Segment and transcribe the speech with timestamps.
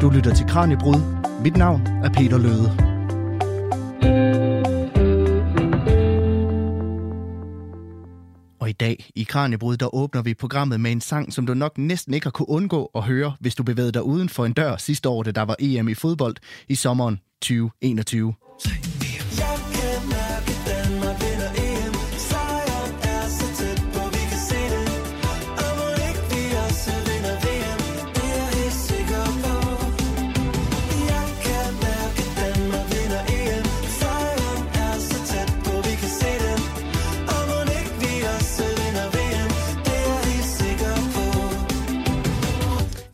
[0.00, 1.00] Du lytter til Kranjebrud.
[1.42, 2.70] Mit navn er Peter Løde.
[8.60, 11.78] Og i dag i Kranjebrud, der åbner vi programmet med en sang, som du nok
[11.78, 14.76] næsten ikke har kunne undgå at høre, hvis du bevægede dig uden for en dør
[14.76, 16.36] sidste år, da der var EM i fodbold
[16.68, 18.34] i sommeren 2021.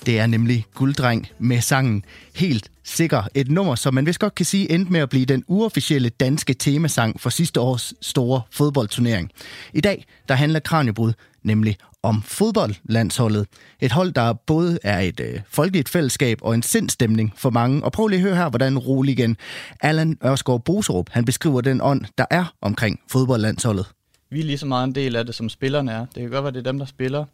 [0.07, 3.23] Det er nemlig Gulddreng med sangen Helt Sikker.
[3.35, 6.55] Et nummer, som man vist godt kan sige endte med at blive den uofficielle danske
[6.55, 9.31] temasang for sidste års store fodboldturnering.
[9.73, 13.47] I dag, der handler Kranjebrud nemlig om fodboldlandsholdet.
[13.81, 17.85] Et hold, der både er et øh, folkeligt fællesskab og en sindstemning for mange.
[17.85, 19.37] Og prøv lige at høre her, hvordan igen
[19.81, 23.87] Allan Ørsgaard Boserup, han beskriver den ånd, der er omkring fodboldlandsholdet.
[24.31, 26.01] Vi er lige så meget en del af det, som spillerne er.
[26.01, 27.25] Det kan godt være, det er dem, der spiller,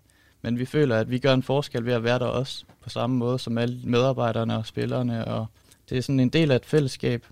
[0.42, 3.16] men vi føler, at vi gør en forskel ved at være der også, på samme
[3.16, 5.46] måde som alle medarbejderne og spillerne, og
[5.90, 7.26] det er sådan en del af et fællesskab,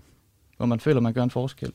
[0.57, 1.71] hvor man føler, at man gør en forskel.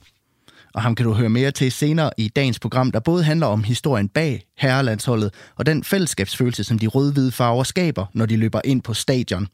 [0.75, 3.65] Og ham kan du høre mere til senere i dagens program, der både handler om
[3.65, 8.83] historien bag herrelandsholdet og den fællesskabsfølelse, som de rød-hvide farver skaber, når de løber ind
[8.83, 9.49] på stadion.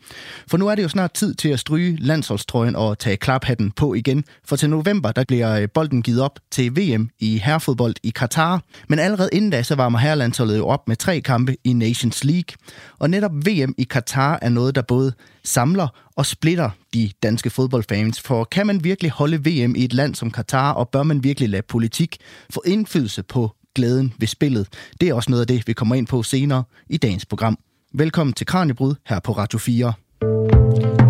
[0.48, 3.94] For nu er det jo snart tid til at stryge landsholdstrøjen og tage klaphatten på
[3.94, 8.10] igen, for til november der bliver øh, bolden givet op til VM i herrefodbold i
[8.10, 8.62] Katar.
[8.88, 12.56] Men allerede inden da, så varmer herrelandsholdet jo op med tre kampe i Nations League.
[12.98, 15.12] Og netop VM i Katar er noget, der både
[15.44, 18.20] samler og splitter de danske fodboldfans.
[18.20, 21.48] For kan man virkelig holde VM i et land som Katar, og bør man virkelig
[21.48, 22.16] lade politik
[22.50, 24.68] få indflydelse på glæden ved spillet?
[25.00, 27.58] Det er også noget af det, vi kommer ind på senere i dagens program.
[27.94, 29.92] Velkommen til Kranjebrud her på Radio 4.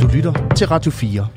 [0.01, 1.29] Du lytter til Radio 4.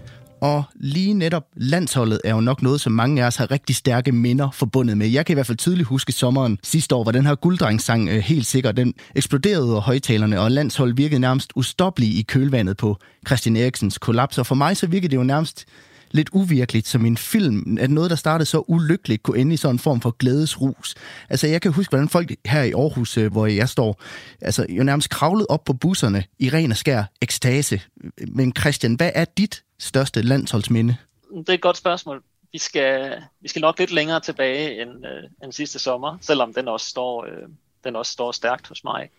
[0.42, 4.12] Og lige netop landsholdet er jo nok noget, som mange af os har rigtig stærke
[4.12, 5.08] minder forbundet med.
[5.08, 8.18] Jeg kan i hvert fald tydeligt huske sommeren sidste år, hvor den her gulddrengsang øh,
[8.18, 12.98] helt sikkert, den eksploderede af højtalerne, og landshold virkede nærmest ustoppelige i kølvandet på
[13.28, 14.38] Christian Eriksens kollaps.
[14.38, 15.66] Og for mig så virkede det jo nærmest
[16.12, 19.76] lidt uvirkeligt som en film, at noget, der startede så ulykkeligt, kunne ende i sådan
[19.76, 20.96] en form for glædesrus.
[21.30, 24.02] Altså, jeg kan huske, hvordan folk her i Aarhus, øh, hvor jeg står,
[24.42, 27.82] altså, jo nærmest kravlede op på busserne i ren og skær ekstase.
[28.28, 30.96] Men Christian, hvad er dit største landsholdsminde?
[31.38, 32.24] Det er et godt spørgsmål.
[32.52, 36.68] Vi skal, vi skal nok lidt længere tilbage end, øh, end sidste sommer, selvom den
[36.68, 37.50] også står, øh,
[37.84, 39.10] den også står stærkt hos mig.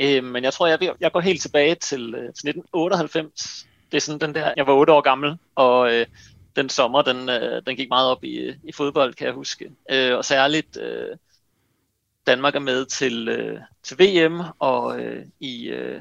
[0.00, 3.67] Øh, men jeg tror, jeg, jeg går helt tilbage til, øh, til 1998.
[3.90, 6.06] Det er sådan den der, jeg var otte år gammel, og øh,
[6.56, 9.70] den sommer, den, øh, den gik meget op i, i fodbold, kan jeg huske.
[9.90, 11.16] Øh, og særligt øh,
[12.26, 16.00] Danmark er med til, øh, til VM, og øh, i, øh,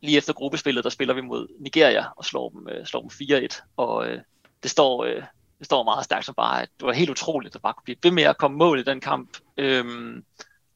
[0.00, 3.62] lige efter gruppespillet, der spiller vi mod Nigeria og slår dem, øh, slår dem 4-1.
[3.76, 4.20] Og øh,
[4.62, 5.22] det, står, øh,
[5.58, 7.96] det står meget stærkt som bare, at det var helt utroligt, at bare kunne blive
[8.02, 9.36] ved med at komme mål i den kamp.
[9.56, 10.24] Øhm,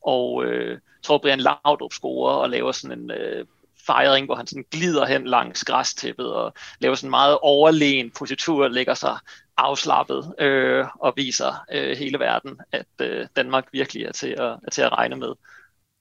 [0.03, 3.47] og øh, jeg tror, Brian Laudrup scorer og laver sådan en øh,
[3.91, 8.69] fejring, hvor han sådan glider hen langs græstæppet og laver sådan en meget overlegen positur,
[8.69, 9.19] lægger sig
[9.57, 14.71] afslappet øh, og viser øh, hele verden, at øh, Danmark virkelig er til, at, er
[14.73, 15.33] til at regne med.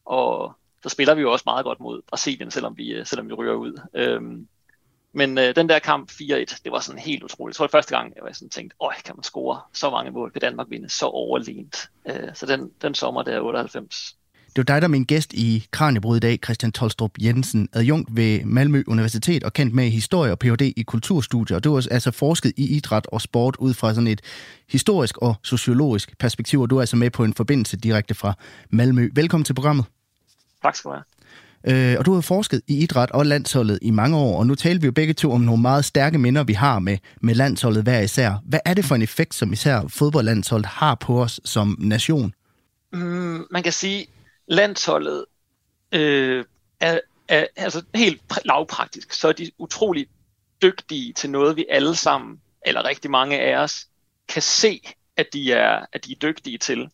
[0.06, 3.34] Og så spiller vi jo også meget godt mod Brasilien, selvom vi, øh, selvom vi
[3.34, 3.82] ryger ud.
[3.94, 4.48] Øhm,
[5.14, 7.54] men øh, den der kamp 4-1, det var sådan helt utroligt.
[7.54, 10.12] Jeg tror det første gang, jeg var sådan tænkt, åh, kan man score så mange
[10.12, 11.90] mål, kan Danmark vinde så overlegent.
[12.06, 14.19] Øh, så den, den sommer der 98.
[14.60, 18.10] Det var dig, der er min gæst i Kranjebrud i dag, Christian Tolstrup Jensen, adjunkt
[18.16, 20.62] ved Malmø Universitet og kendt med i historie og Ph.D.
[20.62, 21.58] i kulturstudier.
[21.58, 24.22] Og du har altså forsket i idræt og sport ud fra sådan et
[24.70, 28.34] historisk og sociologisk perspektiv, og du er altså med på en forbindelse direkte fra
[28.70, 29.10] Malmø.
[29.14, 29.86] Velkommen til programmet.
[30.64, 30.96] Tak skal du
[31.66, 31.92] have.
[31.92, 34.80] Øh, og du har forsket i idræt og landsholdet i mange år, og nu taler
[34.80, 38.00] vi jo begge to om nogle meget stærke minder, vi har med, med landsholdet hver
[38.00, 38.34] især.
[38.46, 42.34] Hvad er det for en effekt, som især fodboldlandsholdet har på os som nation?
[42.94, 44.06] Mm, man kan sige,
[44.50, 45.26] landsholdet
[45.92, 46.46] øh,
[46.80, 50.08] er, er altså helt lavpraktisk, så er de utrolig
[50.62, 53.88] dygtige til noget, vi alle sammen, eller rigtig mange af os,
[54.28, 54.82] kan se,
[55.18, 56.90] at de er, at de er dygtige til.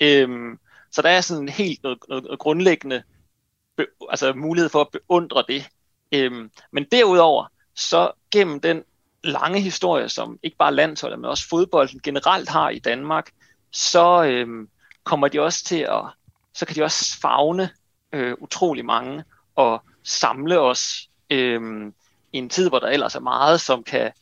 [0.00, 0.58] Øhm,
[0.90, 3.02] så der er sådan helt noget, noget, noget grundlæggende
[3.76, 5.68] be, altså mulighed for at beundre det.
[6.12, 8.84] Øhm, men derudover, så gennem den
[9.24, 13.30] lange historie, som ikke bare landsholdet, men også fodbolden generelt har i Danmark,
[13.72, 14.68] så øhm,
[15.04, 16.02] kommer de også til at,
[16.54, 17.70] så kan de også fagne
[18.12, 19.24] øh, utrolig mange
[19.56, 21.92] og samle os øh,
[22.32, 24.12] i en tid, hvor der ellers er meget, som kan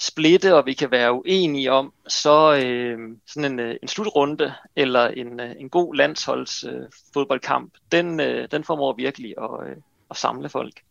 [0.00, 5.08] splitte, og vi kan være uenige om, så øh, sådan en, øh, en slutrunde eller
[5.08, 9.76] en, øh, en god landsholds øh, fodboldkamp, den, øh, den formår virkelig at, øh,
[10.10, 10.82] at samle folk.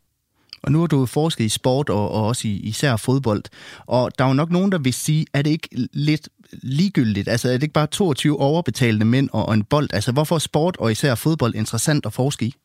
[0.63, 3.44] Og nu har du forsket i sport og, og også i, især fodbold.
[3.86, 7.27] Og der er jo nok nogen, der vil sige, er det ikke lidt ligegyldigt?
[7.27, 9.89] Altså er det ikke bare 22 overbetalende mænd og, og en bold?
[9.94, 12.55] Altså hvorfor er sport og især fodbold interessant at forske i?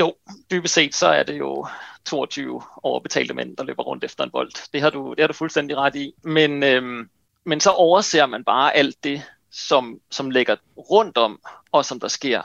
[0.00, 0.14] Jo,
[0.50, 1.66] dybest set så er det jo
[2.04, 4.72] 22 overbetalte mænd, der løber rundt efter en bold.
[4.72, 6.12] Det har du, det har du fuldstændig ret i.
[6.22, 7.08] Men, øhm,
[7.44, 11.40] men så overser man bare alt det, som, som ligger rundt om,
[11.72, 12.42] og som der sker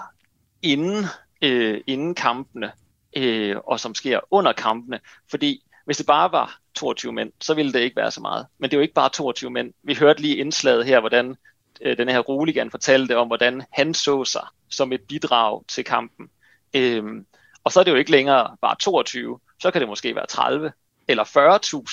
[0.61, 1.05] inden,
[1.41, 2.71] øh, inden kampene,
[3.17, 4.99] øh, og som sker under kampene.
[5.29, 8.47] Fordi hvis det bare var 22 mænd, så ville det ikke være så meget.
[8.57, 9.73] Men det er jo ikke bare 22 mænd.
[9.83, 11.35] Vi hørte lige indslaget her, hvordan
[11.81, 16.29] øh, den her Roligan fortalte om, hvordan han så sig som et bidrag til kampen.
[16.73, 17.25] Øhm,
[17.63, 20.71] og så er det jo ikke længere bare 22, så kan det måske være 30
[21.07, 21.23] eller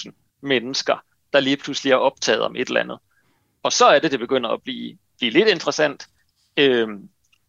[0.06, 2.98] 40.000 mennesker, der lige pludselig er optaget om et eller andet.
[3.62, 6.06] Og så er det, det begynder at blive, blive lidt interessant.
[6.56, 7.08] Øhm,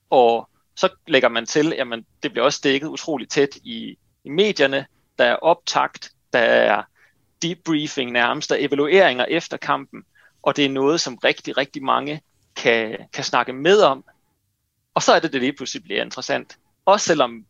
[0.09, 1.87] og så lægger man til, at
[2.23, 4.85] det bliver også dækket utroligt tæt i, i medierne.
[5.17, 6.83] Der er optakt, der er
[7.41, 10.03] debriefing nærmest, der er evalueringer efter kampen.
[10.43, 12.21] Og det er noget, som rigtig, rigtig mange
[12.55, 14.05] kan, kan snakke med om.
[14.93, 16.57] Og så er det, det lige pludselig bliver interessant.
[16.85, 17.45] Også selvom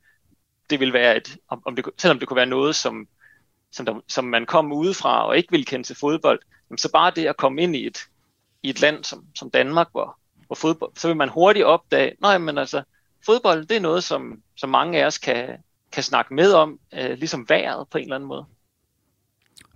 [0.70, 3.08] det vil være et, om, om det, selvom det kunne være noget, som,
[3.72, 6.40] som, der, som man kom udefra og ikke ville kende til fodbold,
[6.78, 7.98] så bare det at komme ind i et,
[8.64, 12.38] i et land som, som Danmark, hvor, hvor fodbold, så vil man hurtigt opdage, nej,
[12.38, 12.84] men altså,
[13.26, 17.18] fodbold, det er noget, som, som mange af os kan, kan snakke med om, øh,
[17.18, 18.46] ligesom vejret på en eller anden måde.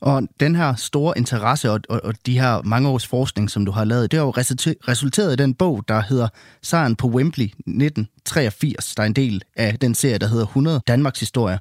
[0.02, 3.72] Og den her store interesse og, og, og de her mange års forskning, som du
[3.72, 4.32] har lavet, det har jo
[4.88, 6.28] resulteret i den bog, der hedder
[6.62, 8.96] Sejren på Wembley 1983.
[8.96, 11.60] Der er en del af den serie, der hedder 100 Danmarks historie.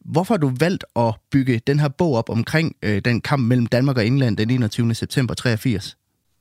[0.00, 3.66] Hvorfor har du valgt at bygge den her bog op omkring øh, den kamp mellem
[3.66, 4.94] Danmark og England den 21.
[4.94, 5.96] september 83?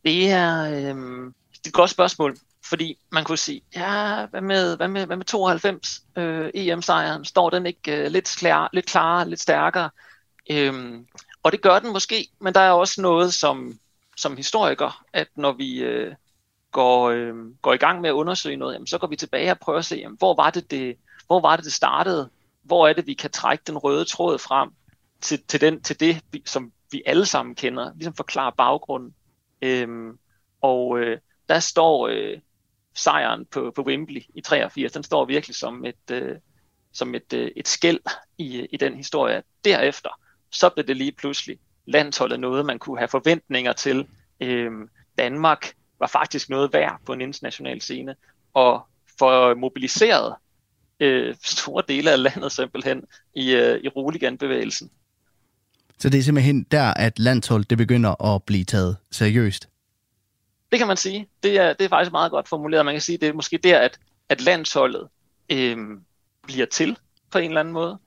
[0.06, 4.78] Det er, øh, det er et godt spørgsmål, fordi man kunne sige, ja, hvad med,
[4.78, 7.26] hvad med, hvad med 92 øh, EM-sejren?
[7.26, 9.90] Står den ikke øh, lidt, klar, lidt klarere, lidt stærkere?
[10.52, 11.06] Øhm,
[11.44, 13.80] og det gør den måske, men der er også noget som,
[14.18, 16.16] som historiker, at når vi øh,
[16.72, 19.60] går, øh, går i gang med at undersøge noget, jamen, så går vi tilbage og
[19.60, 20.98] prøver at se, jamen, hvor, var det, det,
[21.28, 22.30] hvor var det, det startede?
[22.64, 24.70] Hvor er det, vi kan trække den røde tråd frem
[25.22, 29.16] til, til, den, til det, som vi alle sammen kender, ligesom forklare baggrunden.
[29.62, 30.20] Øhm,
[30.62, 32.40] og øh, der står øh,
[32.96, 36.36] sejren på, på Wembley i 83, den står virkelig som et, øh,
[36.94, 38.00] som et, øh, et skæld
[38.38, 39.44] i, i den historie.
[39.66, 40.10] Derefter,
[40.52, 44.08] så blev det lige pludselig landsholdet noget, man kunne have forventninger til.
[44.40, 48.16] Øhm, Danmark var faktisk noget værd på en international scene,
[48.54, 48.88] og
[49.20, 50.36] for mobiliseret
[51.00, 53.04] øh, store dele af landet simpelthen
[53.36, 54.90] i, øh, i Roligan-bevægelsen.
[55.98, 59.70] Så det er simpelthen der, at landshold det begynder at blive taget seriøst?
[60.72, 61.28] Det kan man sige.
[61.44, 62.86] Det er, det er faktisk meget godt formuleret.
[62.86, 64.00] Man kan sige, det er måske der, at,
[64.30, 65.08] at landsholdet
[65.52, 65.78] øh,
[66.44, 66.98] bliver til
[67.32, 67.98] på en eller anden måde.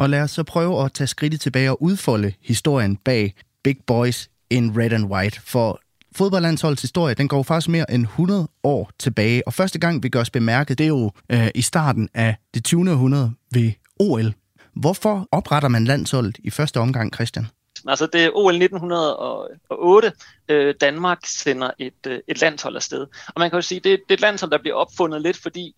[0.00, 4.30] Og lad os så prøve at tage skridtet tilbage og udfolde historien bag Big Boys
[4.50, 5.40] in Red and White.
[5.40, 5.80] For
[6.16, 9.46] fodboldlandsholdets historie, den går faktisk mere end 100 år tilbage.
[9.46, 12.64] Og første gang, vi gør os bemærket, det er jo øh, i starten af det
[12.64, 12.90] 20.
[12.90, 14.34] århundrede ved OL.
[14.74, 17.46] Hvorfor opretter man landsholdet i første omgang, Christian?
[17.86, 20.12] Altså det er OL 1908.
[20.48, 23.06] Øh, Danmark sender et, øh, et landshold afsted.
[23.26, 25.74] Og man kan jo sige, det, det er et landshold, der bliver opfundet lidt, fordi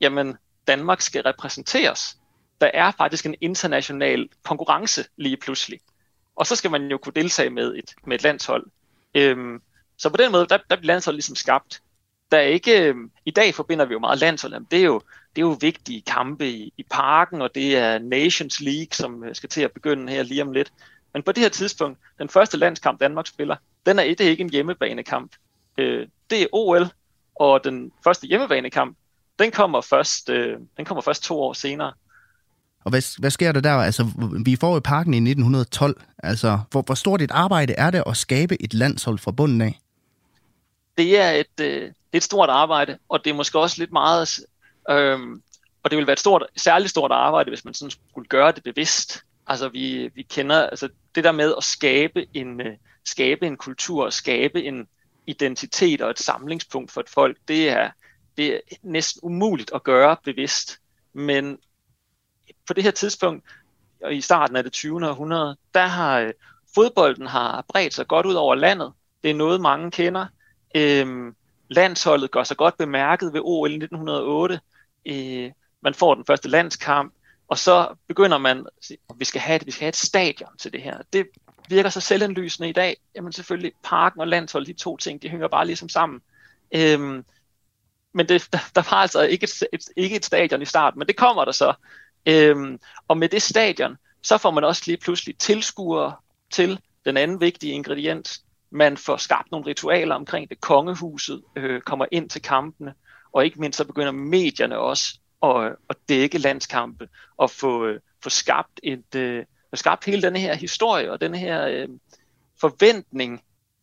[0.00, 0.36] jamen,
[0.66, 2.16] Danmark skal repræsenteres
[2.60, 5.80] der er faktisk en international konkurrence lige pludselig.
[6.36, 8.66] Og så skal man jo kunne deltage med et, med et landshold.
[9.14, 9.62] Øhm,
[9.96, 11.82] så på den måde, der, der bliver landsholdet ligesom skabt.
[12.32, 14.52] Der er ikke, øhm, I dag forbinder vi jo meget landshold.
[14.52, 15.00] Jamen, det, er jo,
[15.36, 19.34] det er jo vigtige kampe i, i parken, og det er Nations League, som øh,
[19.34, 20.72] skal til at begynde her lige om lidt.
[21.12, 24.40] Men på det her tidspunkt, den første landskamp Danmark spiller, den er, det er ikke
[24.40, 25.32] en hjemmebanekamp.
[25.78, 26.86] Øh, det er OL,
[27.34, 28.96] og den første hjemmebanekamp,
[29.38, 31.92] den kommer først, øh, den kommer først to år senere.
[32.84, 33.74] Og hvad, hvad sker der der?
[33.74, 34.06] Altså,
[34.44, 36.00] vi får i parken i 1912.
[36.18, 39.80] Altså, hvor, hvor stort et arbejde er det at skabe et landshold fra bunden af?
[40.98, 43.92] Det er et, øh, det er et stort arbejde, og det er måske også lidt
[43.92, 44.40] meget...
[44.90, 45.18] Øh,
[45.82, 48.62] og det vil være et stort, særligt stort arbejde, hvis man sådan skulle gøre det
[48.62, 49.22] bevidst.
[49.46, 54.10] Altså, vi, vi kender altså, det der med at skabe en, øh, skabe en kultur,
[54.10, 54.86] skabe en
[55.26, 57.90] identitet og et samlingspunkt for et folk, det er,
[58.36, 60.78] det er næsten umuligt at gøre bevidst.
[61.12, 61.58] Men
[62.66, 63.44] på det her tidspunkt,
[64.02, 65.08] og i starten af det 20.
[65.08, 66.32] århundrede, der har øh,
[66.74, 68.92] fodbolden har bredt sig godt ud over landet.
[69.22, 70.26] Det er noget, mange kender.
[70.74, 71.34] Øhm,
[71.68, 74.60] landsholdet gør sig godt bemærket ved OL 1908.
[75.06, 77.14] Øh, man får den første landskamp,
[77.48, 79.96] og så begynder man at sige, at vi skal have et, vi skal have et
[79.96, 80.98] stadion til det her.
[81.12, 81.26] Det
[81.68, 82.96] virker så selvindlysende i dag.
[83.14, 86.20] Jamen selvfølgelig, parken og landsholdet, de to ting, de hænger bare ligesom sammen.
[86.74, 87.24] Øhm,
[88.12, 91.08] men det, der, der var altså ikke et, et, ikke et stadion i starten, men
[91.08, 91.74] det kommer der så.
[92.26, 96.16] Øhm, og med det stadion, så får man også lige pludselig tilskuere
[96.50, 98.44] til den anden vigtige ingrediens.
[98.70, 100.60] Man får skabt nogle ritualer omkring det.
[100.60, 102.94] Kongehuset øh, kommer ind til kampene,
[103.32, 108.30] og ikke mindst så begynder medierne også at, at dække landskampe og få, øh, få
[108.30, 111.88] skabt et, øh, få skabt hele den her historie og den her øh,
[112.60, 113.42] forventning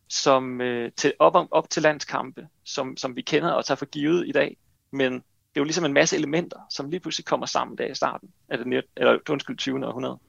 [0.10, 4.28] som øh, til, op, op til landskampe, som, som vi kender og tager for givet
[4.28, 4.58] i dag.
[4.92, 5.24] Men
[5.58, 8.30] det er jo ligesom en masse elementer, som lige pludselig kommer sammen der i starten
[8.50, 9.88] af det, eller, undskyld, 20.
[9.88, 10.20] århundrede.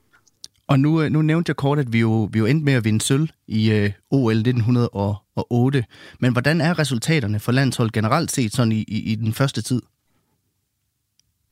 [0.67, 2.85] Og nu, øh, nu nævnte jeg kort, at vi jo, vi jo endte med at
[2.85, 5.85] vinde sølv i øh, OL 1908.
[6.19, 9.83] Men hvordan er resultaterne for landshold generelt set sådan i, i, i den første tid?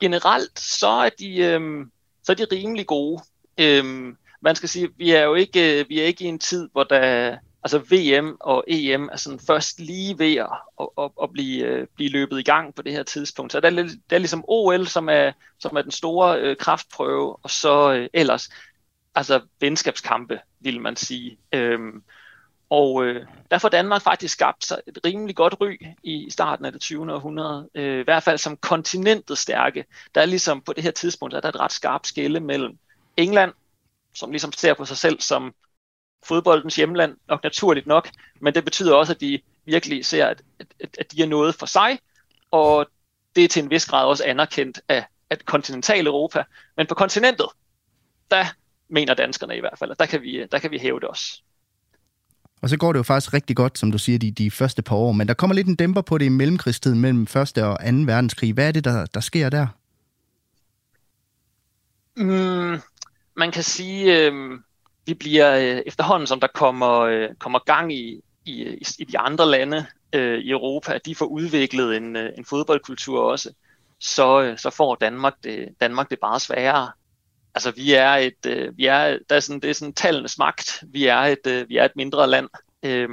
[0.00, 1.86] Generelt så er de, øh,
[2.22, 3.22] så er de rimelig gode.
[3.60, 6.68] Øh, man skal sige, vi er jo ikke, øh, vi er ikke i en tid,
[6.72, 10.48] hvor der, altså VM og EM er sådan først lige ved at,
[10.80, 13.52] at, at, at blive, øh, blive løbet i gang på det her tidspunkt.
[13.52, 17.36] Så der er, det er ligesom OL, som er, som er den store øh, kraftprøve,
[17.36, 18.48] og så øh, ellers
[19.14, 21.38] altså venskabskampe, vil man sige.
[21.52, 22.02] Øhm,
[22.70, 26.72] og øh, der får Danmark faktisk skabt sig et rimelig godt ry i starten af
[26.72, 27.14] det 20.
[27.14, 29.84] århundrede, øh, i hvert fald som kontinentet stærke.
[30.14, 32.78] Der er ligesom på det her tidspunkt, der er der et ret skarpt skille mellem
[33.16, 33.52] England,
[34.14, 35.54] som ligesom ser på sig selv som
[36.28, 38.08] fodboldens hjemland, nok naturligt nok,
[38.40, 40.42] men det betyder også, at de virkelig ser, at,
[40.80, 41.98] at, at de er noget for sig,
[42.50, 42.86] og
[43.36, 46.44] det er til en vis grad også anerkendt af, af kontinental Europa.
[46.76, 47.46] Men på kontinentet,
[48.30, 48.44] der
[48.88, 51.42] mener danskerne i hvert fald, at der kan vi, der kan vi hæve det også.
[52.62, 54.96] Og så går det jo faktisk rigtig godt, som du siger, de, de første par
[54.96, 57.36] år, men der kommer lidt en dæmper på det i mellemkrigstiden mellem 1.
[57.36, 57.58] og 2.
[57.84, 58.52] verdenskrig.
[58.52, 59.66] Hvad er det, der, der sker der?
[62.16, 62.80] Mm,
[63.36, 64.58] man kan sige, øh,
[65.06, 69.50] vi bliver øh, efterhånden, som der kommer, øh, kommer gang i, i, i de andre
[69.50, 73.52] lande øh, i Europa, at de får udviklet en, øh, en fodboldkultur også,
[74.00, 76.90] så, øh, så får Danmark det, Danmark det bare sværere.
[77.54, 80.84] Altså vi er et, øh, vi er, der er sådan, det er sådan tallenes magt.
[80.86, 82.48] Vi er et, øh, vi er et mindre land.
[82.82, 83.08] Øh,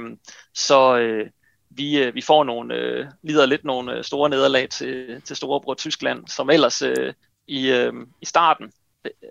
[0.54, 1.30] så øh,
[1.70, 5.74] vi, øh, vi får nogle, øh, lider lidt nogle øh, store nederlag til, til storebror
[5.74, 7.14] Tyskland, som ellers øh,
[7.46, 8.72] i, øh, i starten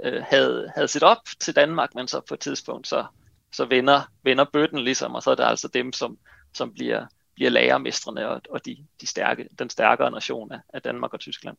[0.03, 3.05] øh, havde, havde set op til Danmark, men så på et tidspunkt så,
[3.53, 6.17] så vender, vender bøtten ligesom, og så er det altså dem, som,
[6.53, 11.13] som bliver, bliver lærermestrene og, og de, de stærke, den stærkere nation af, af Danmark
[11.13, 11.57] og Tyskland.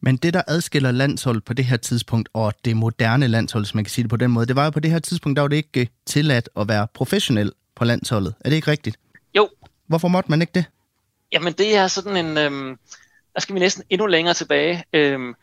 [0.00, 3.84] Men det, der adskiller landshold på det her tidspunkt og det moderne landshold, hvis man
[3.84, 5.48] kan sige det på den måde, det var jo på det her tidspunkt, der var
[5.48, 8.34] det ikke øh, tilladt at være professionel på landsholdet.
[8.40, 8.96] Er det ikke rigtigt?
[9.36, 9.48] Jo.
[9.86, 10.64] Hvorfor måtte man ikke det?
[11.32, 12.38] Jamen, det er sådan en...
[12.38, 12.78] Øhm,
[13.34, 14.84] der skal vi næsten endnu længere tilbage.
[14.92, 15.34] Øhm,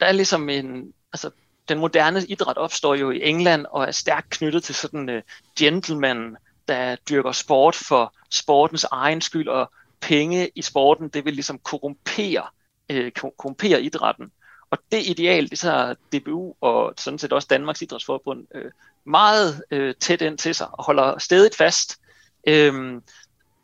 [0.00, 0.92] der er ligesom en...
[1.12, 1.30] Altså,
[1.68, 5.22] den moderne idræt opstår jo i England og er stærkt knyttet til sådan øh, uh,
[5.58, 6.36] gentleman,
[6.68, 12.46] der dyrker sport for sportens egen skyld, og penge i sporten, det vil ligesom korrumpere
[12.88, 14.32] øh, korrumpere idrætten.
[14.70, 18.70] Og det ideal, det så DBU og sådan set også Danmarks Idrætsforbund øh,
[19.04, 22.00] meget øh, tæt ind til sig og holder stedigt fast
[22.46, 23.00] øh,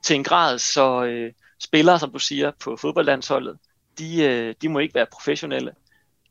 [0.03, 3.59] til en grad, så øh, spillere, som du siger, på fodboldlandsholdet,
[3.99, 5.73] de, øh, de må ikke være professionelle.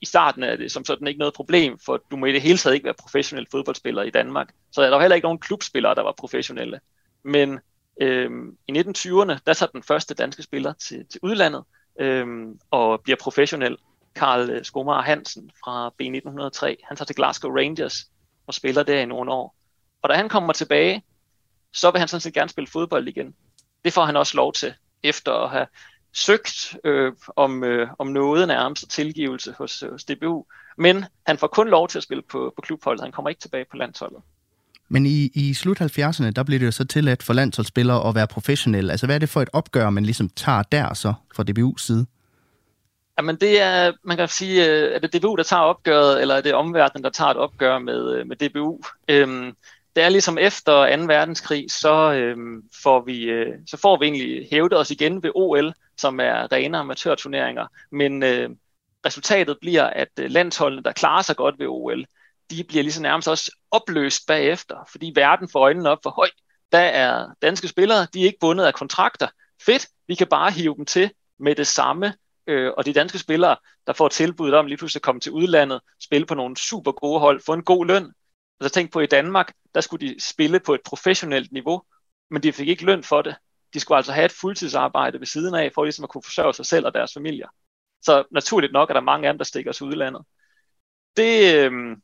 [0.04, 2.58] I starten er det som sådan ikke noget problem, for du må i det hele
[2.58, 4.54] taget ikke være professionel fodboldspiller i Danmark.
[4.72, 6.80] Så der var heller ikke nogen klubspillere, der var professionelle.
[7.24, 7.60] Men
[8.02, 11.64] øhm, i 1920'erne, der tager den første danske spiller til, til udlandet,
[12.00, 13.78] øhm, og bliver professionel.
[14.16, 18.06] Karl øh, Skomager Hansen fra B1903, han tager til Glasgow Rangers
[18.48, 19.56] og spiller der i nogle år.
[20.02, 21.04] Og da han kommer tilbage,
[21.74, 23.36] så vil han sådan set gerne spille fodbold igen.
[23.86, 25.68] Det får han også lov til, efter at have
[26.14, 30.46] søgt øh, om, øh, om noget nærmest tilgivelse hos, hos DBU.
[30.78, 33.66] Men han får kun lov til at spille på, på klubholdet, han kommer ikke tilbage
[33.72, 34.20] på landsholdet.
[34.90, 38.28] Men i, i slut 70'erne, der blev det jo så tilladt for landsholdsspillere at være
[38.28, 38.92] professionelle.
[38.92, 42.06] Altså hvad er det for et opgør, man ligesom tager der så fra DBU's side?
[43.18, 46.42] Jamen det er, man kan sige, øh, er det DBU, der tager opgøret, eller er
[46.42, 48.80] det omverdenen, der tager et opgør med, øh, med DBU?
[49.08, 49.54] Øhm,
[49.96, 51.04] det er ligesom efter 2.
[51.04, 52.38] verdenskrig, så, øh,
[52.84, 56.78] får vi, øh, så får vi egentlig hævdet os igen ved OL, som er rene
[56.78, 57.68] amatørturneringer.
[57.92, 58.50] Men øh,
[59.06, 62.06] resultatet bliver, at øh, landsholdene, der klarer sig godt ved OL,
[62.52, 66.30] de bliver ligesom nærmest også opløst bagefter, fordi verden får øjnene op for høj.
[66.72, 69.28] Der er danske spillere, de er ikke bundet af kontrakter.
[69.66, 72.14] Fedt, vi kan bare hive dem til med det samme.
[72.48, 73.56] Øh, og de danske spillere,
[73.88, 77.20] der får tilbuddet om lige pludselig at komme til udlandet, spille på nogle super gode
[77.20, 78.12] hold, få en god løn.
[78.64, 81.84] Altså tænk på i Danmark, der skulle de spille på et professionelt niveau,
[82.30, 83.36] men de fik ikke løn for det.
[83.74, 86.66] De skulle altså have et fuldtidsarbejde ved siden af, for ligesom at kunne forsørge sig
[86.66, 87.48] selv og deres familier.
[88.02, 90.22] Så naturligt nok er der mange af dem, der stikker sig udlandet.
[91.18, 91.98] Det, øh,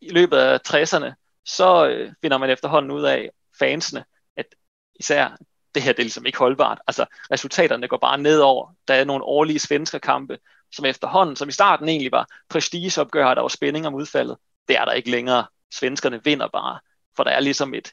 [0.00, 1.12] i løbet af 60'erne,
[1.44, 4.04] så øh, finder man efterhånden ud af fansene,
[4.36, 4.46] at
[4.94, 5.36] især
[5.74, 6.78] det her det er ligesom ikke holdbart.
[6.86, 8.74] Altså resultaterne går bare nedover.
[8.88, 10.38] Der er nogle årlige svenske kampe,
[10.72, 14.36] som efterhånden, som i starten egentlig var prestigeopgør, der var spænding om udfaldet.
[14.68, 15.46] Det er der ikke længere.
[15.72, 16.80] Svenskerne vinder bare,
[17.16, 17.92] for der er ligesom et,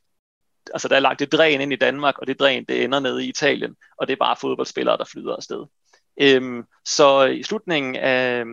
[0.74, 3.26] altså der er lagt et dræn ind i Danmark, og det dræn, det ender nede
[3.26, 5.66] i Italien, og det er bare fodboldspillere, der flyder afsted.
[6.22, 8.44] Øhm, så i slutningen af,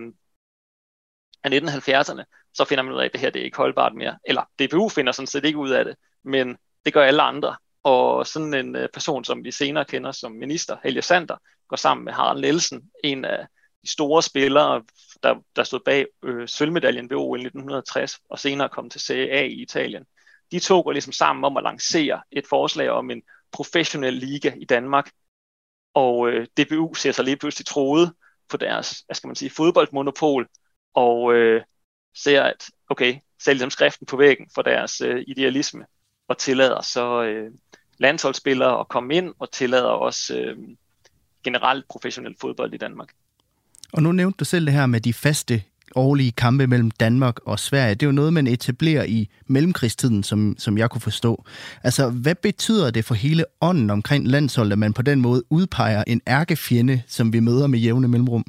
[1.44, 4.18] af 1970'erne, så finder man ud af, at det her det er ikke holdbart mere.
[4.24, 7.56] Eller DBU finder sådan set ikke ud af det, men det gør alle andre.
[7.82, 11.36] Og sådan en øh, person, som vi senere kender som minister, Helge Sander,
[11.68, 13.46] går sammen med Harald Nielsen, en af
[13.82, 14.82] de store spillere,
[15.24, 19.62] der, der stod bag øh, sølvmedaljen ved OL 1960, og senere kom til CA i
[19.62, 20.04] Italien.
[20.50, 24.64] De to går ligesom sammen om at lancere et forslag om en professionel liga i
[24.64, 25.10] Danmark,
[25.94, 28.12] og øh, DBU ser sig lige pludselig troet
[28.48, 30.48] på deres, hvad skal man sige, fodboldmonopol,
[30.94, 31.62] og øh,
[32.16, 35.86] ser, at okay, ser ligesom skriften på væggen for deres øh, idealisme,
[36.28, 37.52] og tillader så øh,
[37.98, 40.58] landsholdsspillere at komme ind, og tillader også øh,
[41.44, 43.12] generelt professionel fodbold i Danmark.
[43.94, 45.62] Og nu nævnte du selv det her med de faste
[45.94, 47.94] årlige kampe mellem Danmark og Sverige.
[47.94, 51.44] Det er jo noget, man etablerer i mellemkrigstiden, som, som jeg kunne forstå.
[51.82, 56.04] Altså, hvad betyder det for hele ånden omkring landsholdet, at man på den måde udpeger
[56.06, 58.44] en ærkefjende, som vi møder med jævne mellemrum?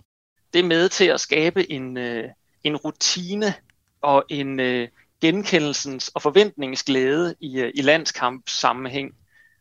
[0.53, 2.23] Det er med til at skabe en, øh,
[2.63, 3.53] en rutine
[4.01, 4.87] og en øh,
[5.21, 9.11] genkendelsens og forventningsglæde i, øh, i landskampssammenhæng.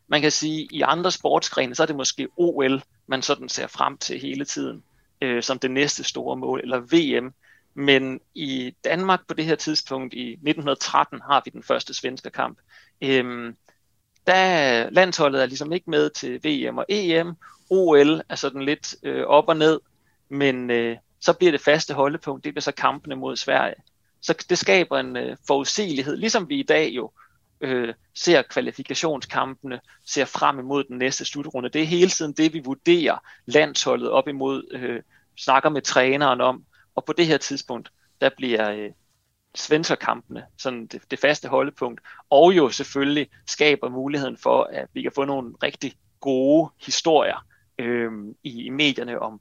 [0.09, 3.67] Man kan sige, at i andre sportsgrene, så er det måske OL, man sådan ser
[3.67, 4.83] frem til hele tiden
[5.21, 7.33] øh, som det næste store mål, eller VM.
[7.75, 12.59] Men i Danmark på det her tidspunkt, i 1913, har vi den første svenske kamp.
[13.01, 13.57] Øhm,
[14.27, 17.35] der landsholdet er ligesom ikke med til VM og EM.
[17.71, 19.81] OL er sådan lidt øh, op og ned,
[20.29, 23.75] men øh, så bliver det faste holdepunkt, det bliver så kampene mod Sverige.
[24.21, 27.24] Så det skaber en øh, forudsigelighed, ligesom vi i dag jo øh,
[27.61, 31.69] øh, ser kvalifikationskampene, ser frem imod den næste slutrunde.
[31.69, 35.03] Det er hele tiden det, vi vurderer landsholdet op imod, øh,
[35.37, 38.91] snakker med træneren om, og på det her tidspunkt, der bliver øh,
[39.55, 42.01] svenserkampene sådan det, det faste holdepunkt,
[42.31, 47.47] og jo selvfølgelig skaber muligheden for, at vi kan få nogle rigtig gode historier
[47.79, 49.41] øh, i, i medierne om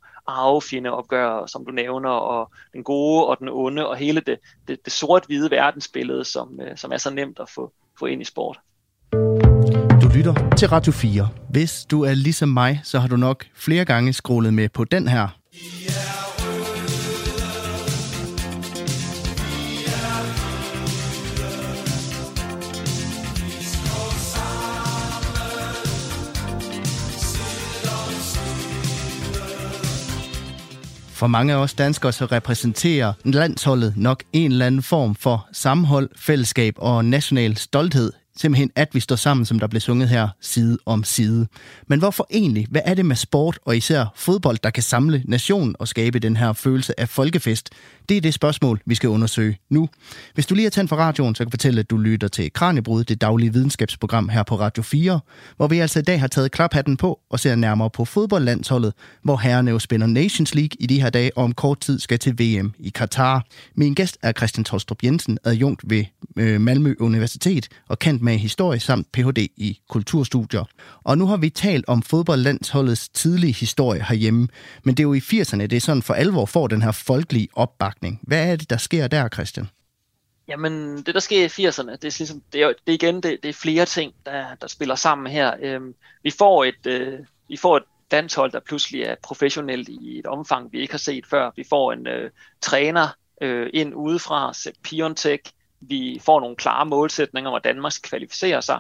[0.92, 4.94] opgør, som du nævner, og den gode og den onde, og hele det, det, det
[4.94, 8.60] sort-hvide verdensbillede, som, øh, som er så nemt at få, få ind i sport.
[10.02, 11.30] Du lytter til Radio 4.
[11.50, 15.08] Hvis du er ligesom mig, så har du nok flere gange scrollet med på den
[15.08, 15.28] her.
[31.24, 36.10] For mange af os danskere så repræsenterer landsholdet nok en eller anden form for sammenhold,
[36.16, 38.12] fællesskab og national stolthed.
[38.38, 41.48] Simpelthen, at vi står sammen, som der blev sunget her, side om side.
[41.88, 42.68] Men hvorfor egentlig?
[42.70, 46.38] Hvad er det med sport, og især fodbold, der kan samle nationen og skabe den
[46.38, 47.70] her følelse af folkefest?
[48.10, 49.90] Det er det spørgsmål, vi skal undersøge nu.
[50.34, 52.54] Hvis du lige har tændt for radioen, så kan jeg fortælle, at du lytter til
[52.54, 55.20] Kranjebrud, det daglige videnskabsprogram her på Radio 4,
[55.58, 58.94] hvor vi altså i dag har taget klaphatten på og ser nærmere på fodboldlandsholdet,
[59.24, 62.20] hvor herrene jo spiller Nations League i de her dage, og om kort tid skal
[62.20, 63.46] til VM i Katar.
[63.76, 66.06] Min gæst er Christian Tolstrup Jensen, adjunkt ved
[66.38, 69.38] øh, Malmø Universitet og kendt med historie samt Ph.D.
[69.58, 70.64] i kulturstudier.
[71.04, 74.48] Og nu har vi talt om fodboldlandsholdets tidlige historie herhjemme,
[74.84, 77.48] men det er jo i 80'erne, det er sådan for alvor får den her folkelige
[77.54, 78.20] opbakning.
[78.22, 79.68] Hvad er det, der sker der, Christian?
[80.48, 83.38] Jamen, det der sker i 80'erne, det er, ligesom, det er, det er igen det,
[83.44, 85.54] det er flere ting, der, der spiller sammen her.
[85.62, 90.26] Øhm, vi får et, øh, vi får et landshold, der pludselig er professionelt i et
[90.26, 91.52] omfang, vi ikke har set før.
[91.56, 92.32] Vi får en øh,
[92.62, 93.08] træner
[93.42, 95.52] øh, ind udefra, Sepp Piontek,
[95.90, 98.80] vi får nogle klare målsætninger om, at Danmark skal kvalificere sig.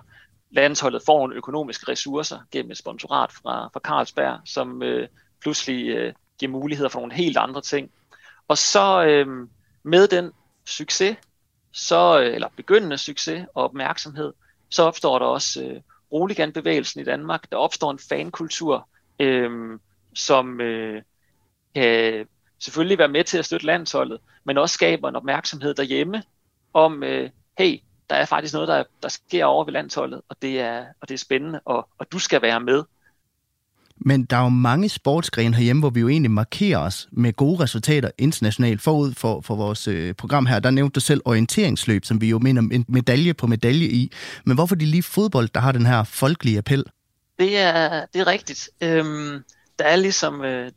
[0.52, 5.08] Landsholdet får nogle økonomiske ressourcer gennem et sponsorat fra, fra Carlsberg, som øh,
[5.42, 7.92] pludselig øh, giver muligheder for nogle helt andre ting.
[8.48, 9.48] Og så øh,
[9.84, 10.32] med den
[10.66, 11.18] succes,
[11.72, 14.34] så, øh, eller begyndende succes og opmærksomhed,
[14.70, 17.52] så opstår der også øh, roliganbevægelsen i Danmark.
[17.52, 18.90] Der opstår en fankultur,
[19.20, 19.80] øh,
[20.14, 21.02] som øh,
[21.76, 22.28] kan
[22.60, 26.24] selvfølgelig være med til at støtte landsholdet, men også skaber en opmærksomhed derhjemme
[26.74, 30.60] om, øh, hey, der er faktisk noget, der, der sker over ved landsholdet, og det
[30.60, 32.84] er, og det er spændende, og, og du skal være med.
[33.98, 37.64] Men der er jo mange sportsgrene herhjemme, hvor vi jo egentlig markerer os med gode
[37.64, 40.60] resultater internationalt forud for, for vores øh, program her.
[40.60, 44.12] Der nævnte du selv orienteringsløb, som vi jo mener en medalje på medalje i.
[44.46, 46.84] Men hvorfor er det lige fodbold, der har den her folkelige appel?
[47.40, 48.70] Det er, det er rigtigt.
[48.82, 49.44] Øhm,
[49.80, 50.72] der er ligesom, øh,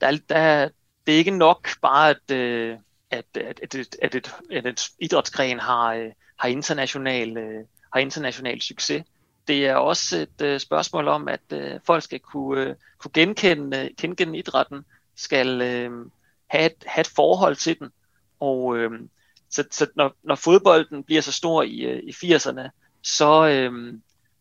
[0.00, 0.68] der, er, der,
[1.06, 2.76] det er ikke nok bare at, øh,
[3.14, 8.00] at, at, at, et, at, et, at et idrætsgren har, øh, har, international, øh, har
[8.00, 9.04] international succes.
[9.48, 14.84] det er også et øh, spørgsmål om, at folk skal kunne, kunne genkende, genkende idrætten,
[15.16, 15.60] skal
[16.46, 17.90] have, et, have et forhold til den.
[18.40, 18.76] Og
[19.50, 22.68] så, så når, når fodbolden bliver så stor i, i 80'erne,
[23.02, 23.48] så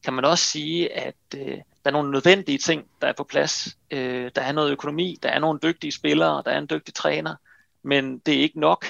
[0.03, 3.77] kan man også sige, at øh, der er nogle nødvendige ting, der er på plads.
[3.91, 7.35] Øh, der er noget økonomi, der er nogle dygtige spillere, der er en dygtig træner,
[7.83, 8.85] men det er ikke nok,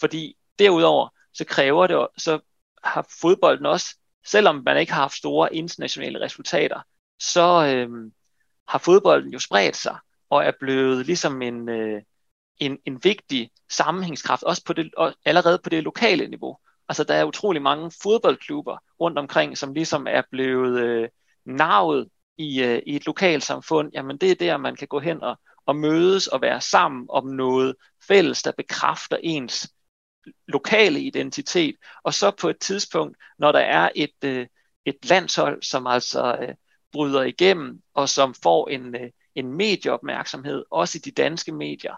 [0.00, 2.38] fordi derudover så kræver det, så
[2.84, 3.96] har fodbolden også,
[4.26, 6.80] selvom man ikke har haft store internationale resultater,
[7.18, 8.10] så øh,
[8.68, 9.98] har fodbolden jo spredt sig
[10.30, 12.02] og er blevet ligesom en, øh,
[12.58, 16.58] en, en vigtig sammenhængskraft, også på det, og allerede på det lokale niveau.
[16.88, 21.08] Altså der er utrolig mange fodboldklubber rundt omkring, som ligesom er blevet øh,
[21.44, 23.90] navet i, øh, i et lokalsamfund.
[23.94, 27.26] Jamen det er der, man kan gå hen og, og mødes og være sammen om
[27.26, 27.74] noget
[28.08, 29.68] fælles, der bekræfter ens
[30.48, 31.76] lokale identitet.
[32.02, 34.46] Og så på et tidspunkt, når der er et, øh,
[34.84, 36.54] et landshold, som altså øh,
[36.92, 41.94] bryder igennem, og som får en, øh, en medieopmærksomhed, også i de danske medier,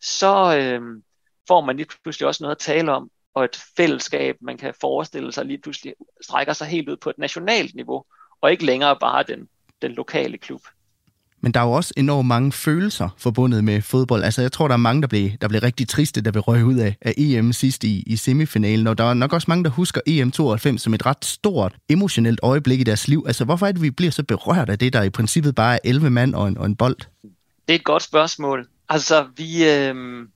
[0.00, 1.02] så øh,
[1.48, 5.32] får man lige pludselig også noget at tale om, og et fællesskab, man kan forestille
[5.32, 8.04] sig lige pludselig strækker sig helt ud på et nationalt niveau,
[8.40, 9.48] og ikke længere bare den,
[9.82, 10.60] den lokale klub.
[11.44, 14.22] Men der er jo også enormt mange følelser forbundet med fodbold.
[14.22, 16.62] Altså, jeg tror, der er mange, der blev, der blev rigtig triste, der blev røget
[16.62, 18.86] ud af, af EM sidst i, i semifinalen.
[18.86, 22.40] Og der er nok også mange, der husker EM 92 som et ret stort emotionelt
[22.42, 23.24] øjeblik i deres liv.
[23.26, 25.78] Altså, hvorfor er det, vi bliver så berørt af det, der i princippet bare er
[25.84, 26.96] 11 mand og en, og en bold?
[27.68, 28.68] Det er et godt spørgsmål.
[28.88, 30.26] Altså, vi, øh,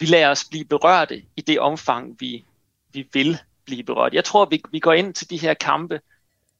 [0.00, 2.44] vi lader os blive berørte i det omfang, vi,
[2.92, 4.14] vi vil blive berørt.
[4.14, 6.00] Jeg tror, vi, vi går ind til de her kampe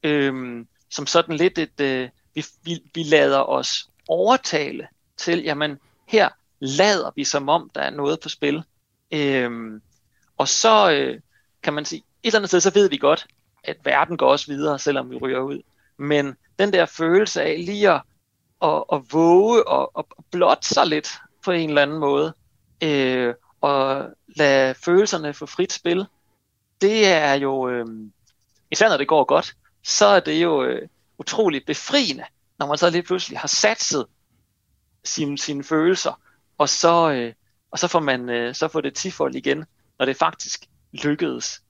[0.03, 1.81] øh, som sådan lidt et...
[1.81, 6.29] Øh, vi, vi, vi lader os overtale til, jamen her
[6.61, 8.63] lader vi som om, der er noget på spil.
[9.13, 9.83] Øhm,
[10.39, 11.21] og så øh,
[11.63, 13.27] kan man sige, et eller andet sted, så ved vi godt,
[13.65, 15.63] at verden går også videre, selvom vi ryger ud.
[15.97, 18.03] Men den der følelse af lige at,
[18.63, 21.09] at, at våge og at blotte sig lidt
[21.45, 22.35] på en eller anden måde,
[22.83, 26.07] øh, og lade følelserne få frit spil,
[26.81, 27.87] det er jo, øh,
[28.71, 30.89] især når det går godt, så er det jo øh,
[31.23, 32.25] utroligt befriende,
[32.59, 34.07] når man så lige pludselig har satset
[35.05, 36.21] sine, sine følelser,
[36.59, 37.33] og så, øh,
[37.71, 39.65] og så får man øh, så får det tifold igen,
[39.99, 41.63] når det faktisk lykkedes.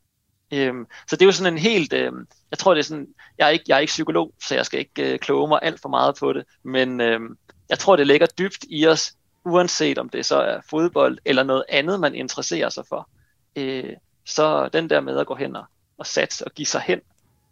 [0.53, 2.13] Øhm, så det er jo sådan en helt, øh,
[2.51, 4.81] jeg tror det er sådan, jeg er ikke, jeg er ikke psykolog, så jeg skal
[4.81, 7.21] ikke øh, kloge mig alt for meget på det, men øh,
[7.69, 9.13] jeg tror det ligger dybt i os,
[9.45, 13.09] uanset om det så er fodbold eller noget andet, man interesserer sig for.
[13.57, 13.93] Øh,
[14.27, 15.65] så den der med at gå hen og,
[15.99, 17.01] og satse og give sig hen,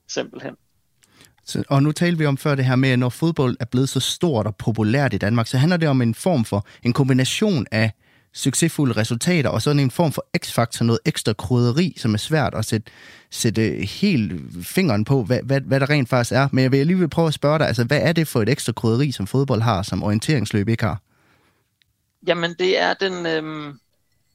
[0.09, 0.57] simpelthen.
[1.51, 3.89] Så, og nu talte vi om før det her med, at når fodbold er blevet
[3.89, 7.67] så stort og populært i Danmark, så handler det om en form for en kombination
[7.71, 7.93] af
[8.33, 12.65] succesfulde resultater, og sådan en form for x-faktor, noget ekstra krydderi, som er svært at
[12.65, 12.91] sætte,
[13.31, 13.63] sætte
[14.01, 14.33] helt
[14.63, 16.49] fingeren på, hvad, hvad, hvad der rent faktisk er.
[16.53, 18.73] Men jeg vil alligevel prøve at spørge dig, altså, hvad er det for et ekstra
[18.73, 21.01] krydderi, som fodbold har, som orienteringsløb ikke har?
[22.27, 23.75] Jamen, det er den, øh,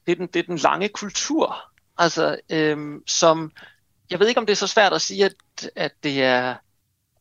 [0.06, 1.56] det er den, det er den lange kultur,
[1.98, 3.52] altså, øh, som,
[4.10, 5.34] jeg ved ikke, om det er så svært at sige, at,
[5.76, 6.56] at det er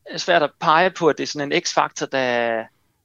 [0.05, 2.55] er svært at pege på, at det er sådan en x-faktor, der,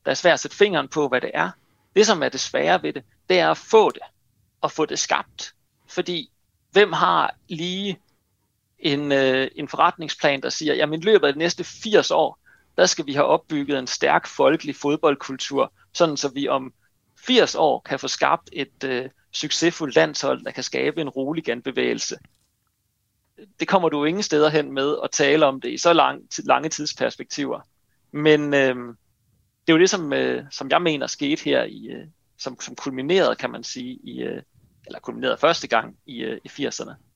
[0.04, 1.50] der er svært at sætte fingeren på, hvad det er.
[1.96, 4.02] Det, som er det svære ved det, det er at få det,
[4.60, 5.54] og få det skabt.
[5.88, 6.30] Fordi
[6.70, 7.98] hvem har lige
[8.78, 12.38] en, øh, en forretningsplan, der siger, jamen i løbet af de næste 80 år,
[12.76, 16.72] der skal vi have opbygget en stærk folkelig fodboldkultur, sådan så vi om
[17.26, 22.16] 80 år kan få skabt et øh, succesfuldt landshold, der kan skabe en rolig genbevægelse
[23.60, 26.68] det kommer du ingen steder hen med at tale om det i så lang, lange
[26.68, 27.60] tidsperspektiver.
[28.12, 28.76] Men øh,
[29.66, 32.06] det er jo det, som, øh, som jeg mener skete her, i, øh,
[32.38, 34.42] som, som kulminerede, kan man sige, i, øh,
[34.86, 37.09] eller kulminerede første gang i, øh, i 80'erne.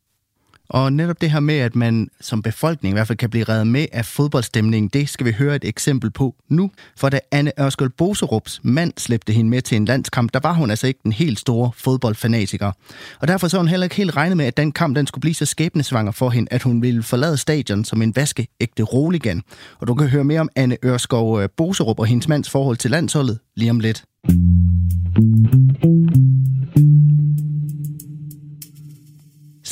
[0.69, 3.67] Og netop det her med, at man som befolkning i hvert fald kan blive reddet
[3.67, 6.71] med af fodboldstemningen, det skal vi høre et eksempel på nu.
[6.97, 10.71] For da Anne Ørskjold Boserups mand slæbte hende med til en landskamp, der var hun
[10.71, 12.73] altså ikke den helt store fodboldfanatiker.
[13.21, 15.35] Og derfor så hun heller ikke helt regnet med, at den kamp den skulle blive
[15.35, 19.43] så skæbnesvanger for hende, at hun ville forlade stadion som en vaskeægte roligan.
[19.81, 22.91] Og du kan høre mere om Anne Ørskov øh, Boserup og hendes mands forhold til
[22.91, 24.05] landsholdet lige om lidt.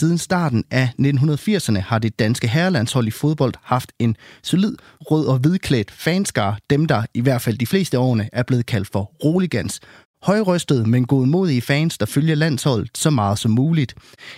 [0.03, 5.39] Siden starten af 1980'erne har det danske herrelandshold i fodbold haft en solid rød og
[5.39, 9.81] hvidklædt fanskar, dem der i hvert fald de fleste årene er blevet kaldt for roligans
[10.23, 13.95] højrystede, men godmodige fans, der følger landsholdet så meget som muligt.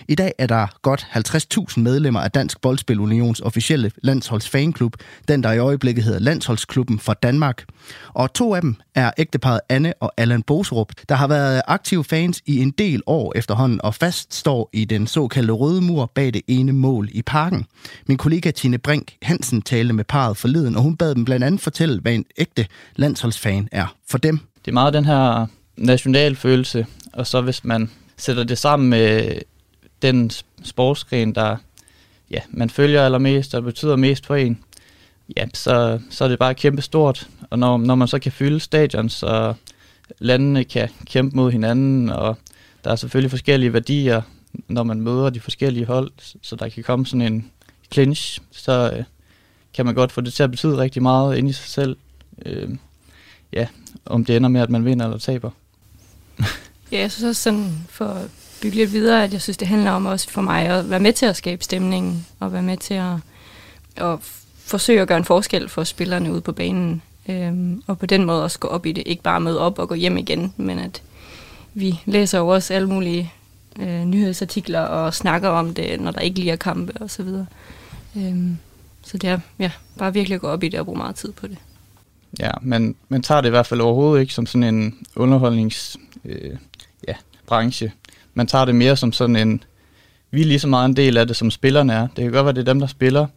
[0.07, 4.93] I dag er der godt 50.000 medlemmer af Dansk Boldspil Unions officielle landsholdsfanklub,
[5.27, 7.65] den der i øjeblikket hedder Landsholdsklubben for Danmark.
[8.13, 12.41] Og to af dem er ægteparet Anne og Allan Boserup, der har været aktive fans
[12.45, 16.41] i en del år efterhånden og fast står i den såkaldte røde mur bag det
[16.47, 17.65] ene mål i parken.
[18.07, 21.61] Min kollega Tine Brink Hansen talte med parret forleden, og hun bad dem blandt andet
[21.61, 24.39] fortælle, hvad en ægte landsholdsfan er for dem.
[24.65, 29.39] Det er meget den her nationalfølelse, og så hvis man sætter det sammen med
[30.01, 30.31] den
[30.63, 31.57] sportsgren, der
[32.31, 34.63] ja, man følger allermest, og betyder mest for en,
[35.37, 37.27] ja, så, så er det bare kæmpe stort.
[37.49, 39.53] Og når, når man så kan fylde stadion, så
[40.19, 42.37] landene kan kæmpe mod hinanden, og
[42.83, 44.21] der er selvfølgelig forskellige værdier,
[44.67, 46.11] når man møder de forskellige hold,
[46.41, 47.51] så der kan komme sådan en
[47.93, 49.03] clinch, så øh,
[49.73, 51.97] kan man godt få det til at betyde rigtig meget ind i sig selv.
[52.45, 52.69] Øh,
[53.53, 53.67] ja,
[54.05, 55.51] om det ender med, at man vinder eller taber
[56.91, 58.29] ja, jeg synes også sådan, for at
[58.61, 61.13] bygge lidt videre, at jeg synes, det handler om også for mig at være med
[61.13, 63.13] til at skabe stemningen, og være med til at,
[63.95, 64.19] at
[64.65, 67.01] forsøge at gøre en forskel for spillerne ude på banen.
[67.29, 69.03] Øhm, og på den måde også gå op i det.
[69.05, 71.01] Ikke bare møde op og gå hjem igen, men at
[71.73, 73.33] vi læser jo også alle mulige
[73.79, 77.45] øh, nyhedsartikler og snakker om det, når der ikke lige er kampe og så videre.
[78.17, 78.57] Øhm,
[79.03, 81.31] så det er ja, bare virkelig at gå op i det og bruge meget tid
[81.31, 81.57] på det.
[82.39, 86.57] Ja, men man tager det i hvert fald overhovedet ikke som sådan en underholdnings øh,
[87.07, 87.13] ja,
[87.47, 87.91] branche.
[88.33, 89.63] Man tager det mere som sådan en,
[90.31, 92.07] vi er lige så meget en del af det, som spillerne er.
[92.07, 93.27] Det kan godt være, det er dem, der spiller,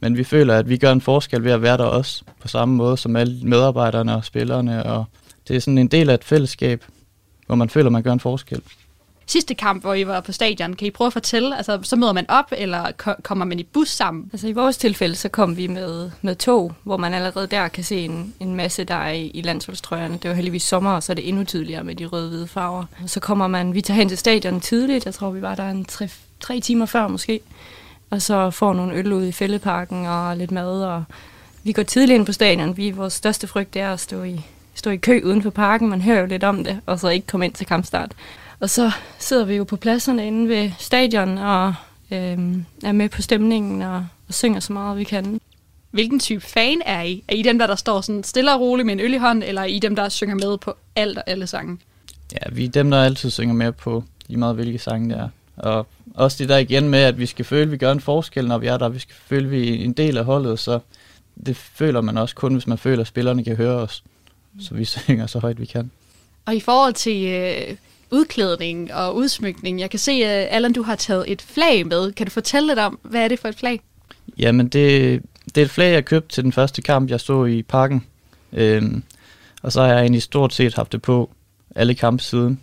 [0.00, 2.74] men vi føler, at vi gør en forskel ved at være der også, på samme
[2.74, 5.04] måde som alle medarbejderne og spillerne, og
[5.48, 6.84] det er sådan en del af et fællesskab,
[7.46, 8.62] hvor man føler, man gør en forskel
[9.28, 10.74] sidste kamp, hvor I var på stadion.
[10.74, 12.90] Kan I prøve at fortælle, altså så møder man op, eller
[13.22, 14.30] kommer man i bus sammen?
[14.32, 17.84] Altså i vores tilfælde, så kom vi med, med tog, hvor man allerede der kan
[17.84, 20.18] se en, en masse, der er i, i landsholdstrøjerne.
[20.22, 22.84] Det var heldigvis sommer, og så er det endnu tydeligere med de røde-hvide farver.
[23.02, 25.70] Og så kommer man, vi tager hen til stadion tidligt, jeg tror vi var der
[25.70, 26.08] en tre,
[26.40, 27.40] tre timer før måske,
[28.10, 31.04] og så får nogle øl ud i fældeparken og lidt mad, og
[31.62, 32.76] vi går tidligt ind på stadion.
[32.76, 34.40] Vi, vores største frygt er at stå i,
[34.74, 35.88] stå i kø uden for parken.
[35.88, 38.12] Man hører jo lidt om det, og så ikke komme ind til kampstart.
[38.60, 41.74] Og så sidder vi jo på pladserne inde ved stadion og
[42.10, 42.38] øh,
[42.84, 45.40] er med på stemningen og, og synger så meget vi kan.
[45.90, 47.24] Hvilken type fan er I?
[47.28, 49.42] Er I dem, der, der står sådan stille og roligt med en øl i hånd,
[49.44, 51.78] eller er I dem, der synger med på alt og alle sange?
[52.32, 55.28] Ja, vi er dem, der altid synger med på lige meget, hvilke sange det er.
[55.56, 58.48] Og også det der igen med, at vi skal føle, at vi gør en forskel,
[58.48, 58.88] når vi er der.
[58.88, 60.78] Vi skal føle, at vi er en del af holdet, så
[61.46, 64.04] det føler man også kun, hvis man føler, at spillerne kan høre os.
[64.60, 65.90] Så vi synger så højt, vi kan.
[66.46, 67.76] Og i forhold til øh,
[68.10, 69.80] udklædning og udsmykning.
[69.80, 72.12] Jeg kan se, at Allan, du har taget et flag med.
[72.12, 73.80] Kan du fortælle lidt om, hvad er det for et flag?
[74.38, 75.22] Jamen, det,
[75.54, 78.04] det er et flag, jeg købte til den første kamp, jeg så i parken.
[78.52, 79.02] Øhm,
[79.62, 81.30] og så har jeg egentlig stort set haft det på
[81.76, 82.60] alle kampe siden.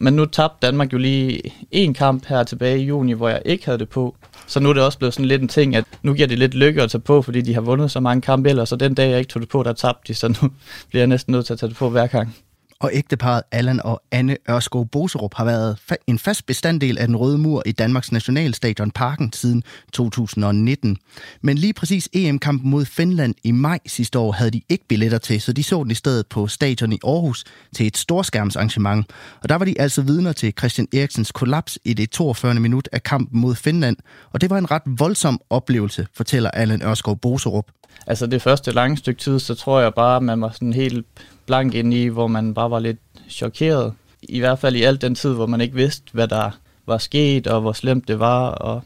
[0.00, 3.64] Men nu tabte Danmark jo lige en kamp her tilbage i juni, hvor jeg ikke
[3.64, 4.16] havde det på.
[4.46, 6.54] Så nu er det også blevet sådan lidt en ting, at nu giver det lidt
[6.54, 9.10] lykke at tage på, fordi de har vundet så mange kampe ellers, så den dag
[9.10, 10.50] jeg ikke tog det på, der tabte de, så nu
[10.88, 12.36] bliver jeg næsten nødt til at tage det på hver gang
[12.82, 17.38] og ægteparet Allan og Anne Ørskov Boserup har været en fast bestanddel af den røde
[17.38, 20.96] mur i Danmarks nationalstadion Parken siden 2019.
[21.42, 25.40] Men lige præcis EM-kampen mod Finland i maj sidste år havde de ikke billetter til,
[25.40, 29.06] så de så den i stedet på stadion i Aarhus til et storskærmsarrangement.
[29.42, 32.54] Og der var de altså vidner til Christian Eriksens kollaps i det 42.
[32.54, 33.96] minut af kampen mod Finland.
[34.32, 37.66] Og det var en ret voldsom oplevelse, fortæller Allan Ørskov Boserup.
[38.06, 41.06] Altså det første lange stykke tid, så tror jeg bare, at man var sådan helt
[41.52, 43.92] blank ind i, hvor man bare var lidt chokeret.
[44.22, 46.50] I hvert fald i alt den tid, hvor man ikke vidste, hvad der
[46.86, 48.48] var sket, og hvor slemt det var.
[48.48, 48.82] Og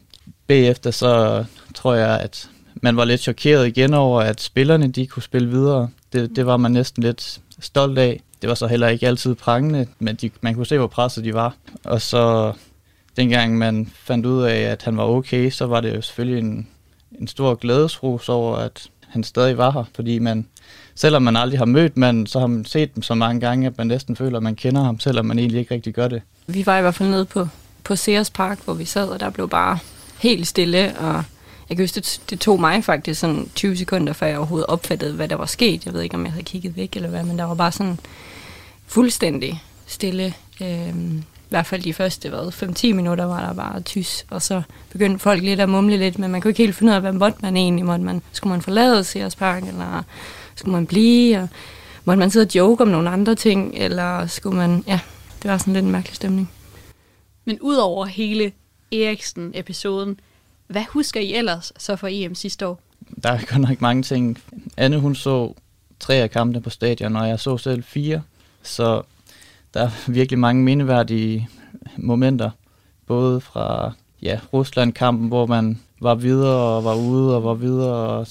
[0.47, 2.49] bagefter så tror jeg, at
[2.81, 5.89] man var lidt chokeret igen over, at spillerne de kunne spille videre.
[6.13, 8.21] Det, det var man næsten lidt stolt af.
[8.41, 11.33] Det var så heller ikke altid prangende, men de, man kunne se, hvor presset de
[11.33, 11.55] var.
[11.83, 12.53] Og så
[13.17, 16.67] dengang man fandt ud af, at han var okay, så var det jo selvfølgelig en,
[17.19, 20.45] en stor glædesrus over, at han stadig var her, fordi man,
[20.95, 23.77] selvom man aldrig har mødt manden, så har man set dem så mange gange, at
[23.77, 26.21] man næsten føler, at man kender ham, selvom man egentlig ikke rigtig gør det.
[26.47, 27.47] Vi var i hvert fald nede på,
[27.83, 29.79] på Sears Park, hvor vi sad, og der blev bare
[30.19, 31.23] helt stille, og
[31.69, 35.13] jeg kan huske, det, det tog mig faktisk sådan 20 sekunder, før jeg overhovedet opfattede,
[35.13, 35.85] hvad der var sket.
[35.85, 37.99] Jeg ved ikke, om jeg havde kigget væk eller hvad, men der var bare sådan
[38.87, 40.33] fuldstændig stille.
[40.61, 44.61] Øhm, i hvert fald de første, hvad, 5-10 minutter var der bare tys, og så
[44.89, 47.13] begyndte folk lidt at mumle lidt, men man kunne ikke helt finde ud af, hvad
[47.13, 50.03] måtte man egentlig, måtte man, skulle man forlade Sears Park, eller
[50.55, 51.49] skulle man blive, og
[52.05, 54.99] måtte man sidde og joke om nogle andre ting, eller skulle man, ja,
[55.43, 56.51] det var sådan lidt en mærkelig stemning.
[57.45, 58.51] Men udover hele
[58.91, 60.19] Eriksen-episoden,
[60.67, 62.79] hvad husker I ellers så for EM sidste år?
[63.23, 64.39] Der er godt nok mange ting.
[64.77, 65.53] Anne, hun så
[65.99, 68.21] tre af kampene på stadion, og jeg så selv fire.
[68.63, 69.01] Så
[69.73, 71.49] der er virkelig mange mindeværdige
[71.97, 72.49] momenter,
[73.07, 78.27] både fra ja, Rusland-kampen, hvor man var videre og var ude og var videre, og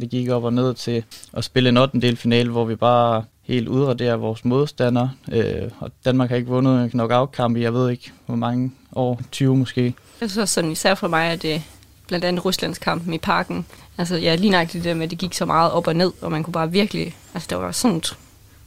[0.00, 2.00] det gik op og ned til at spille en 8.
[2.00, 5.10] del finale, hvor vi bare helt udraderer vores modstandere.
[5.32, 9.20] Øh, og Danmark har ikke vundet en knockout-kamp i, jeg ved ikke, hvor mange år,
[9.32, 9.84] 20 måske.
[10.20, 11.62] Jeg synes også sådan, især for mig, at det
[12.06, 13.66] blandt andet Ruslandskampen i parken.
[13.98, 16.12] Altså, ja, lige nøjagtigt det der med, at det gik så meget op og ned,
[16.20, 17.16] og man kunne bare virkelig...
[17.34, 18.02] Altså, der var sådan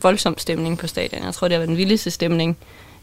[0.02, 1.24] voldsom stemning på stadion.
[1.24, 2.58] Jeg tror, det var den vildeste stemning,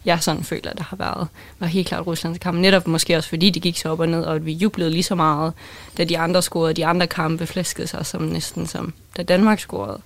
[0.05, 1.29] jeg sådan føler, der har været,
[1.59, 2.59] var helt klart Ruslands kamp.
[2.59, 5.03] Netop måske også fordi det gik så op og ned, og at vi jublede lige
[5.03, 5.53] så meget,
[5.99, 6.75] da de andre scorede.
[6.75, 10.01] De andre kampe flæskede sig som næsten som da Danmark scorede.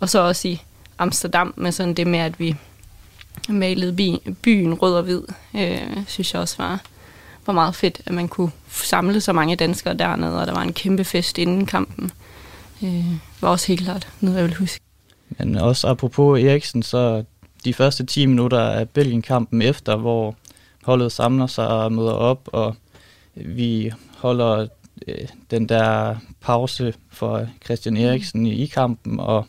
[0.00, 0.62] Og så også i
[0.98, 2.56] Amsterdam med sådan det med, at vi
[3.48, 5.22] malede by, byen rød og hvid,
[5.54, 6.80] øh, synes jeg også var,
[7.46, 10.72] var meget fedt, at man kunne samle så mange danskere dernede, og der var en
[10.72, 12.10] kæmpe fest inden kampen.
[12.82, 13.06] Øh,
[13.40, 14.91] var også helt klart noget, jeg vil huske.
[15.38, 17.24] Men også apropos Eriksen, så
[17.64, 20.36] de første 10 minutter af Belgien-kampen efter, hvor
[20.82, 22.76] holdet samler sig og møder op, og
[23.34, 24.66] vi holder
[25.08, 29.46] øh, den der pause for Christian Eriksen i, i kampen, og,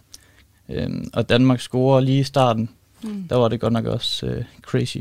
[0.69, 2.69] øh, og Danmark scorer lige i starten.
[3.04, 3.24] Mm.
[3.30, 4.98] Der var det godt nok også øh, crazy.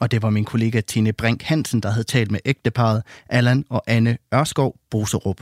[0.00, 3.82] Og det var min kollega Tine Brink Hansen, der havde talt med ægteparet Allan og
[3.86, 5.40] Anne Ørskov Boserup.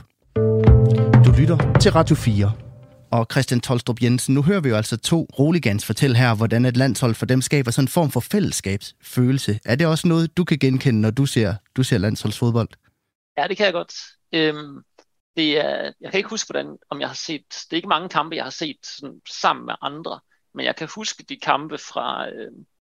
[1.25, 2.68] Du lytter til Radio 4.
[3.11, 6.77] Og Christian Tolstrup Jensen, nu hører vi jo altså to roligans fortælle her, hvordan et
[6.77, 9.59] landshold for dem skaber sådan en form for fællesskabsfølelse.
[9.65, 12.69] Er det også noget, du kan genkende, når du ser, du ser landsholdsfodbold?
[13.37, 13.93] Ja, det kan jeg godt.
[14.33, 14.83] Øhm,
[15.35, 18.09] det er, jeg kan ikke huske, hvordan, om jeg har set, det er ikke mange
[18.09, 20.19] kampe, jeg har set sådan, sammen med andre,
[20.53, 22.51] men jeg kan huske de kampe fra, øh,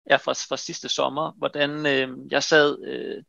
[0.09, 3.23] ja, fra, fra sidste sommer, hvordan øh, jeg sad øh,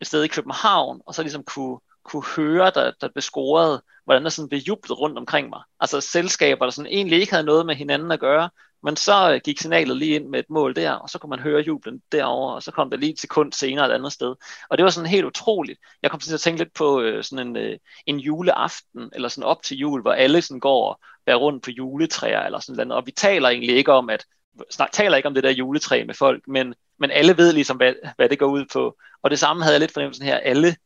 [0.00, 4.24] et sted i København, og så ligesom kunne, kunne høre, der, der blev scoret, hvordan
[4.24, 5.62] der sådan blev jublet rundt omkring mig.
[5.80, 8.50] Altså selskaber, der sådan egentlig ikke havde noget med hinanden at gøre,
[8.84, 11.38] men så øh, gik signalet lige ind med et mål der, og så kunne man
[11.38, 14.34] høre jublen derover, og så kom det lige til kun senere et andet sted.
[14.70, 15.80] Og det var sådan helt utroligt.
[16.02, 19.44] Jeg kom til at tænke lidt på øh, sådan en, øh, en juleaften, eller sådan
[19.44, 23.00] op til jul, hvor alle sådan går og bærer rundt på juletræer, eller sådan noget.
[23.00, 24.24] Og vi taler egentlig ikke om, at
[24.70, 27.94] snak, taler ikke om det der juletræ med folk, men, men alle ved ligesom, hvad,
[28.16, 28.96] hvad det går ud på.
[29.22, 30.36] Og det samme havde jeg lidt fornemmelsen her.
[30.36, 30.76] Alle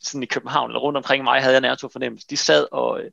[0.00, 2.26] sådan i København eller rundt omkring mig havde jeg nærmest fornemmelse.
[2.30, 3.10] De sad og øh,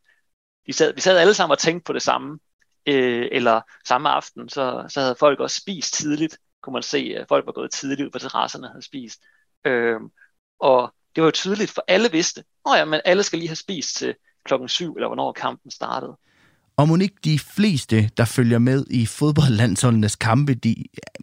[0.68, 2.40] de sad, vi sad alle sammen og tænkte på det samme.
[2.86, 6.38] Øh, eller samme aften, så, så havde folk også spist tidligt.
[6.62, 9.22] Kunne man se, at folk var gået tidligt ud på terrasserne og havde spist.
[9.66, 10.00] Øh,
[10.60, 13.56] og det var jo tydeligt, for alle vidste, at ja, men alle skal lige have
[13.56, 16.18] spist til klokken syv, eller hvornår kampen startede.
[16.78, 20.76] Og Monique, de fleste, der følger med i fodboldlandsholdenes kampe, de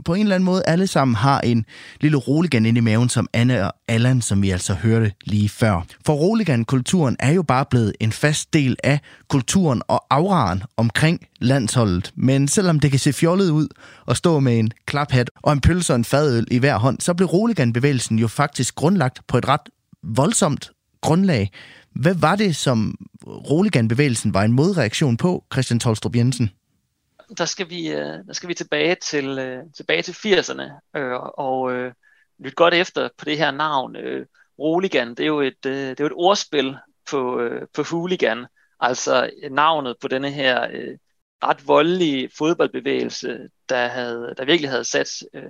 [0.04, 1.64] på en eller anden måde alle sammen har en
[2.00, 5.86] lille roligan inde i maven, som Anne og Allan, som vi altså hørte lige før.
[6.06, 12.12] For roligan-kulturen er jo bare blevet en fast del af kulturen og auraen omkring landsholdet.
[12.16, 13.68] Men selvom det kan se fjollet ud
[14.06, 17.14] og stå med en klaphat og en pølse og en fadøl i hver hånd, så
[17.14, 19.68] blev roligan-bevægelsen jo faktisk grundlagt på et ret
[20.02, 20.70] voldsomt
[21.02, 21.50] grundlag.
[21.94, 22.94] Hvad var det, som
[23.26, 26.50] Roligan-bevægelsen var en modreaktion på, Christian Tolstrup Jensen?
[27.38, 30.62] Der skal vi, øh, der skal vi tilbage til, øh, tilbage til 80'erne
[30.96, 31.92] øh, og, og lyt
[32.38, 33.96] lytte godt efter på det her navn.
[34.58, 36.76] Roligan, det er jo et, det er jo et ordspil
[37.10, 38.46] på, på hooligan,
[38.80, 40.68] altså navnet på denne her
[41.42, 45.08] ret voldelige fodboldbevægelse, der, havde, der virkelig havde sat,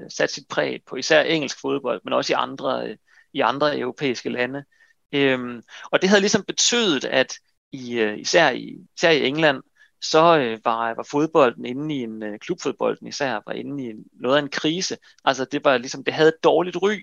[0.09, 2.97] sat sit præg på især engelsk fodbold, men også i andre,
[3.33, 4.65] i andre europæiske lande.
[5.13, 7.35] Øhm, og det havde ligesom betydet, at
[7.73, 9.63] i, øh, især, i, især i England,
[10.01, 14.05] så øh, var, var fodbolden inde i en, øh, klubfodbolden især, var inde i en,
[14.13, 14.97] noget af en krise.
[15.25, 17.03] Altså det var ligesom, det havde et dårligt ry.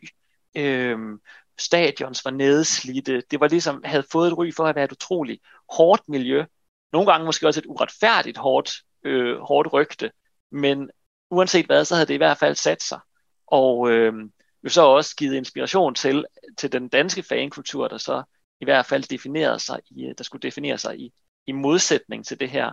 [0.55, 1.19] Øhm,
[1.57, 3.23] stadions var nedslidte.
[3.31, 6.45] Det var ligesom, havde fået et ry for at være et utroligt hårdt miljø.
[6.93, 8.71] Nogle gange måske også et uretfærdigt hårdt,
[9.03, 10.11] øh, hårdt rygte.
[10.51, 10.89] Men
[11.31, 12.99] uanset hvad, så havde det i hvert fald sat sig.
[13.47, 14.13] Og øh,
[14.63, 16.25] jo så også givet inspiration til,
[16.57, 18.23] til den danske fankultur, der så
[18.61, 21.13] i hvert fald definerede sig i, øh, der skulle definere sig i,
[21.47, 22.71] i modsætning til det her,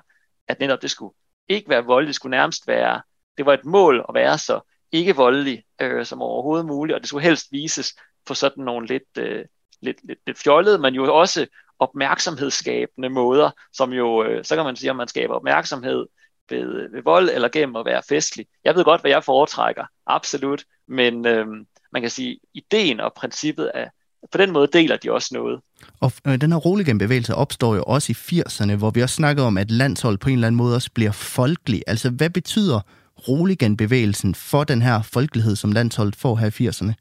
[0.48, 1.14] at netop det skulle
[1.48, 3.02] ikke være voldeligt, det skulle nærmest være,
[3.36, 4.60] det var et mål at være så
[4.92, 7.94] ikke voldelig øh, som overhovedet muligt, og det skulle helst vises
[8.26, 9.44] på sådan nogle lidt, øh,
[9.80, 11.46] lidt, lidt, lidt fjollede, men jo også
[11.78, 16.06] opmærksomhedsskabende måder, som jo, øh, så kan man sige, om man skaber opmærksomhed
[16.50, 18.46] ved, øh, ved vold eller gennem at være festlig.
[18.64, 21.46] Jeg ved godt, hvad jeg foretrækker, absolut, men øh,
[21.92, 23.88] man kan sige, ideen og princippet er,
[24.32, 25.60] på den måde deler de også noget.
[26.00, 29.58] Og øh, den her roligan-bevægelse opstår jo også i 80'erne, hvor vi også snakker om,
[29.58, 31.82] at landshold på en eller anden måde også bliver folkelig.
[31.86, 32.80] Altså, hvad betyder
[33.28, 36.92] roligan-bevægelsen for den her folkelighed, som landsholdet får her i 80'erne?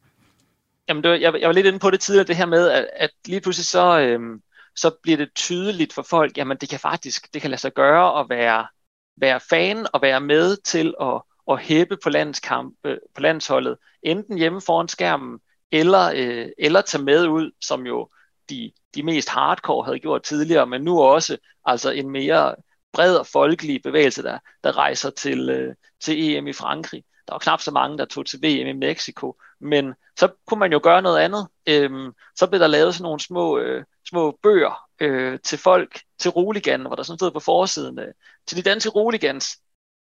[0.89, 2.87] Jamen, det var, jeg, jeg var lidt inde på det tidligere, det her med, at,
[2.95, 4.41] at lige pludselig så, øhm,
[4.75, 8.19] så bliver det tydeligt for folk, jamen det kan faktisk, det kan lade sig gøre
[8.19, 8.67] at være,
[9.17, 11.21] være fan og være med til at,
[11.51, 15.39] at hæppe på, landskampe, øh, på landsholdet, enten hjemme foran skærmen,
[15.71, 18.09] eller, øh, eller tage med ud, som jo
[18.49, 22.55] de, de mest hardcore havde gjort tidligere, men nu også altså en mere
[22.93, 27.03] bred og folkelig bevægelse, der, der rejser til, øh, til EM i Frankrig.
[27.27, 30.71] Der var knap så mange, der tog til VM i Mexico, men så kunne man
[30.71, 31.47] jo gøre noget andet.
[31.69, 36.31] Øhm, så blev der lavet sådan nogle små, øh, små bøger øh, til folk, til
[36.31, 38.13] roligan, hvor der sådan stod på forsiden, øh,
[38.47, 39.57] til de danske roligans,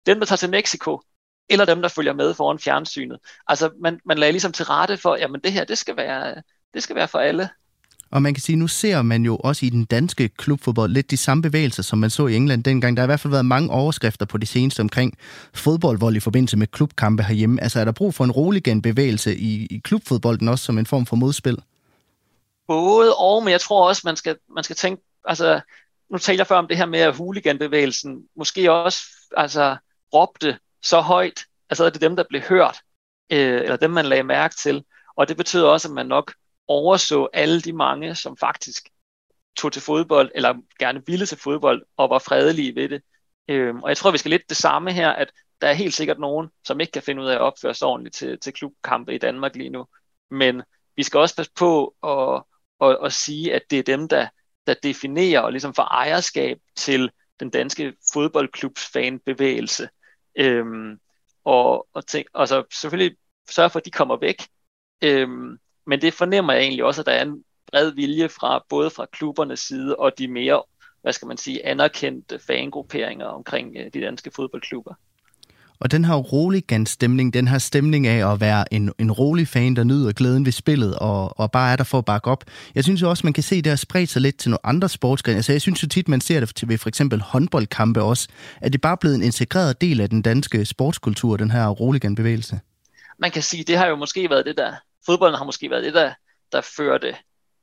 [0.07, 1.01] dem der tager til Mexico,
[1.49, 3.19] eller dem der følger med foran fjernsynet.
[3.47, 6.35] Altså man, man lagde ligesom til rette for, jamen det her, det skal være,
[6.75, 7.49] det skal være for alle.
[8.11, 11.17] Og man kan sige, nu ser man jo også i den danske klubfodbold lidt de
[11.17, 12.97] samme bevægelser, som man så i England dengang.
[12.97, 15.19] Der har i hvert fald været mange overskrifter på det seneste omkring
[15.55, 17.63] fodboldvold i forbindelse med klubkampe herhjemme.
[17.63, 21.07] Altså er der brug for en roligan bevægelse i, i klubfodbolden også som en form
[21.07, 21.59] for modspil?
[22.67, 25.61] Både og, men jeg tror også, man skal, man skal tænke, altså
[26.11, 29.01] nu taler jeg før om det her med, at huliganbevægelsen måske også
[29.37, 29.77] altså,
[30.15, 32.81] råbte så højt, altså det dem, der blev hørt,
[33.31, 34.85] øh, eller dem, man lagde mærke til.
[35.17, 36.35] Og det betød også, at man nok
[36.69, 38.89] overså alle de mange, som faktisk
[39.57, 43.03] tog til fodbold, eller gerne ville til fodbold, og var fredelige ved det.
[43.49, 46.19] Øh, og jeg tror, vi skal lidt det samme her, at der er helt sikkert
[46.19, 49.19] nogen, som ikke kan finde ud af at opføre sig ordentligt til, til klubkampe i
[49.19, 49.87] Danmark lige nu.
[50.31, 50.63] Men
[50.97, 52.43] vi skal også passe på at,
[52.89, 54.29] at, at sige, at det er dem, der,
[54.67, 57.11] der definerer og ligesom får ejerskab til
[57.41, 59.89] den danske fodboldklubs fanbevægelse.
[60.37, 60.99] Øhm,
[61.45, 63.17] og, og, tænk, og så selvfølgelig
[63.51, 64.43] sørge for, at de kommer væk.
[65.03, 68.91] Øhm, men det fornemmer jeg egentlig også, at der er en bred vilje fra både
[68.91, 70.63] fra klubbernes side og de mere,
[71.03, 74.95] hvad skal man sige, anerkendte fangrupperinger omkring øh, de danske fodboldklubber.
[75.81, 79.77] Og den her rolig stemning, den her stemning af at være en, en rolig fan,
[79.77, 82.45] der nyder glæden ved spillet og, og bare er der for at bakke op.
[82.75, 84.89] Jeg synes jo også, man kan se det har spredt sig lidt til nogle andre
[84.89, 85.37] sportsgrene.
[85.37, 88.29] Altså jeg synes jo tit, man ser det til ved for eksempel håndboldkampe også,
[88.61, 92.15] at det bare er blevet en integreret del af den danske sportskultur, den her rolig
[92.17, 92.61] bevægelse.
[93.19, 94.75] Man kan sige, det har jo måske været det, der
[95.07, 96.13] fodbolden har måske været det, der,
[96.53, 97.17] der, førte,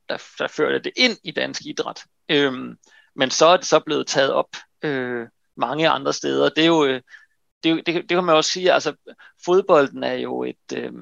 [0.08, 2.04] der, der førte det ind i dansk idræt.
[2.28, 2.76] Øhm,
[3.16, 6.48] men så er det så blevet taget op øh, mange andre steder.
[6.48, 7.00] Det er jo, øh,
[7.64, 8.96] det, det, det kan man også sige, altså
[9.44, 10.92] fodbolden er jo et, øh,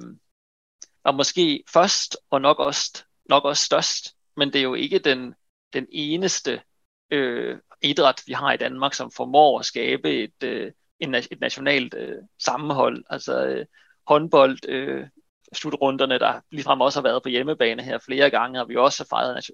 [1.04, 5.34] og måske først og nok også, nok også størst, men det er jo ikke den,
[5.72, 6.62] den eneste
[7.10, 11.94] øh, idræt, vi har i Danmark, som formår at skabe et, øh, en, et nationalt
[11.94, 13.04] øh, sammenhold.
[13.10, 13.66] Altså øh,
[14.06, 15.06] håndbold øh,
[15.52, 19.16] slutrunderne, der ligefrem også har været på hjemmebane her flere gange, og vi også har
[19.16, 19.50] fejret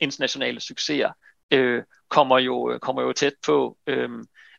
[0.00, 1.12] internationale succeser,
[1.50, 3.78] øh, kommer, jo, øh, kommer jo tæt på.
[3.86, 4.10] Øh,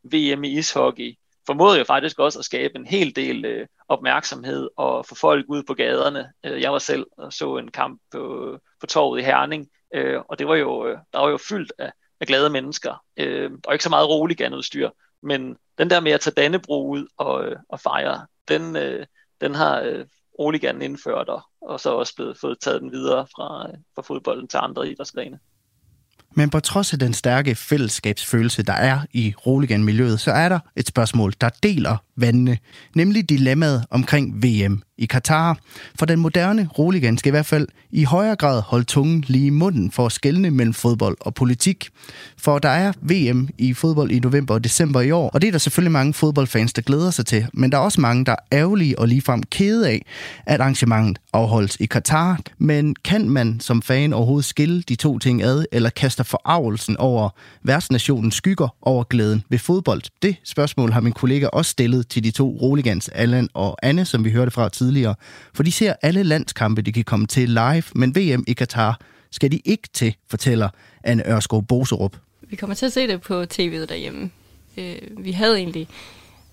[0.03, 5.06] VM i ishockey formåede jo faktisk også at skabe en hel del øh, opmærksomhed og
[5.06, 6.32] få folk ud på gaderne.
[6.46, 10.39] Øh, jeg var selv og så en kamp på, på torvet i Herning, øh, og
[10.39, 13.84] det var jo, øh, der var jo fyldt af, af glade mennesker, øh, og ikke
[13.84, 14.89] så meget rolig udstyr,
[15.24, 19.06] men den der med at tage Dannebro ud og, øh, og fejre, den, øh,
[19.41, 20.06] den har øh,
[20.39, 24.48] Roligan indført, og, og så også blevet fået taget den videre fra, øh, fra fodbolden
[24.48, 25.39] til andre idrætsgrene.
[26.36, 30.88] Men på trods af den stærke fællesskabsfølelse, der er i Roligan-miljøet, så er der et
[30.88, 32.58] spørgsmål, der deler vandene,
[32.96, 35.58] nemlig dilemmaet omkring VM i Katar.
[36.00, 39.50] For den moderne Roligan skal i hvert fald i højere grad holde tungen lige i
[39.50, 41.89] munden for at skelne mellem fodbold og politik.
[42.38, 45.52] For der er VM i fodbold i november og december i år, og det er
[45.52, 47.48] der selvfølgelig mange fodboldfans, der glæder sig til.
[47.54, 50.06] Men der er også mange, der er ærgerlige og ligefrem kede af,
[50.46, 52.39] at arrangementet afholdes i Katar.
[52.58, 57.30] Men kan man som fan overhovedet skille de to ting ad, eller kaster forarvelsen over
[57.64, 60.02] værtsnationens skygger over glæden ved fodbold?
[60.22, 64.26] Det spørgsmål har min kollega også stillet til de to roligans, Allan og Anne, som
[64.26, 64.83] vi hørte fra tidligere.
[65.54, 69.00] For de ser alle landskampe, de kan komme til live, men VM i Katar
[69.32, 70.70] skal de ikke til, fortæller
[71.04, 72.18] Anne Ørskov Boserup.
[72.42, 74.32] Vi kommer til at se det på tv'et derhjemme.
[74.78, 75.88] Øh, vi havde egentlig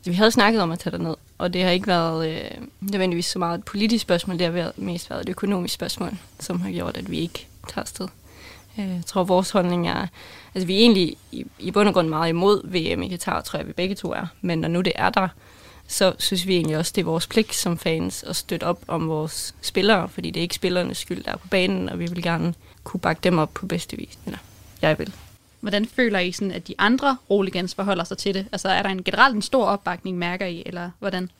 [0.05, 3.39] vi havde snakket om at tage ned, og det har ikke været øh, nødvendigvis så
[3.39, 6.97] meget et politisk spørgsmål, det har været, mest været et økonomisk spørgsmål, som har gjort,
[6.97, 8.09] at vi ikke tager afsted.
[8.79, 10.07] Øh, jeg tror, vores holdning er,
[10.55, 13.59] altså vi er egentlig i, i bund og grund meget imod VM i Katar, tror
[13.59, 15.29] jeg, vi begge to er, men når nu det er der,
[15.91, 19.09] så synes vi egentlig også, det er vores pligt som fans at støtte op om
[19.09, 22.23] vores spillere, fordi det er ikke spillernes skyld, der er på banen, og vi vil
[22.23, 24.19] gerne kunne bakke dem op på bedste vis.
[24.27, 24.39] Eller
[24.83, 25.13] jeg vil.
[25.61, 28.47] Hvordan føler I, sådan, at de andre roligans forholder sig til det?
[28.53, 31.31] Altså er der en generelt en stor opbakning, mærker I, eller hvordan?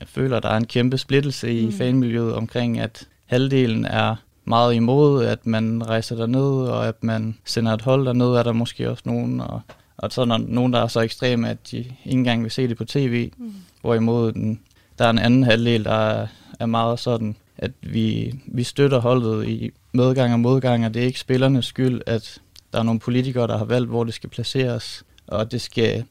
[0.00, 1.72] Jeg føler, at der er en kæmpe splittelse i mm.
[1.72, 7.72] fanmiljøet omkring, at halvdelen er meget imod, at man rejser derned, og at man sender
[7.72, 9.60] et hold derned, er der måske også nogen, og,
[10.02, 12.68] og så er der nogen, der er så ekstreme, at de ikke engang vil se
[12.68, 13.54] det på tv, mm.
[13.80, 14.60] hvorimod den,
[14.98, 16.26] der er en anden halvdel, der er,
[16.60, 21.06] er meget sådan, at vi, vi støtter holdet i medgang og modgang, og det er
[21.06, 22.40] ikke spillernes skyld, at
[22.72, 26.04] der er nogle politikere, der har valgt, hvor det skal placeres, og det skal,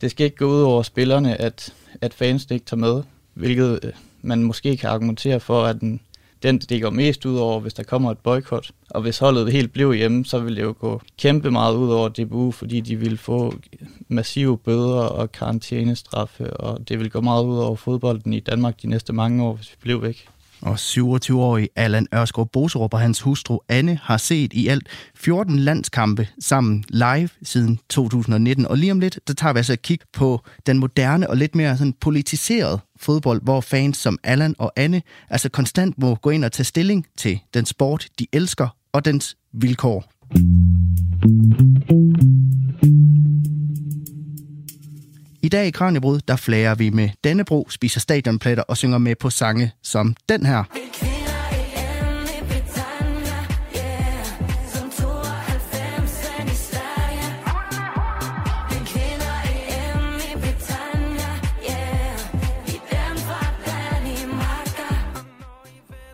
[0.00, 3.02] det skal ikke gå ud over spillerne, at, at fans ikke tager med,
[3.34, 6.00] hvilket øh, man måske kan argumentere for, at den,
[6.42, 8.70] den det går mest ud over, hvis der kommer et boykot.
[8.90, 12.08] Og hvis holdet helt blev hjemme, så vil det jo gå kæmpe meget ud over
[12.08, 13.54] DBU, fordi de vil få
[14.08, 18.86] massive bøder og karantænestraffe, og det vil gå meget ud over fodbolden i Danmark de
[18.86, 20.28] næste mange år, hvis vi blev væk.
[20.60, 26.28] Og 27-årig Allan Ørskov Boserup og hans hustru Anne har set i alt 14 landskampe
[26.40, 28.66] sammen live siden 2019.
[28.66, 31.54] Og lige om lidt, der tager vi altså et kig på den moderne og lidt
[31.54, 36.44] mere sådan politiseret fodbold, hvor fans som Allan og Anne altså konstant må gå ind
[36.44, 40.04] og tage stilling til den sport, de elsker og dens vilkår.
[45.42, 49.30] I dag i Kranjebrud, der flager vi med Dannebro, spiser stadionplatter og synger med på
[49.30, 50.64] sange som den her.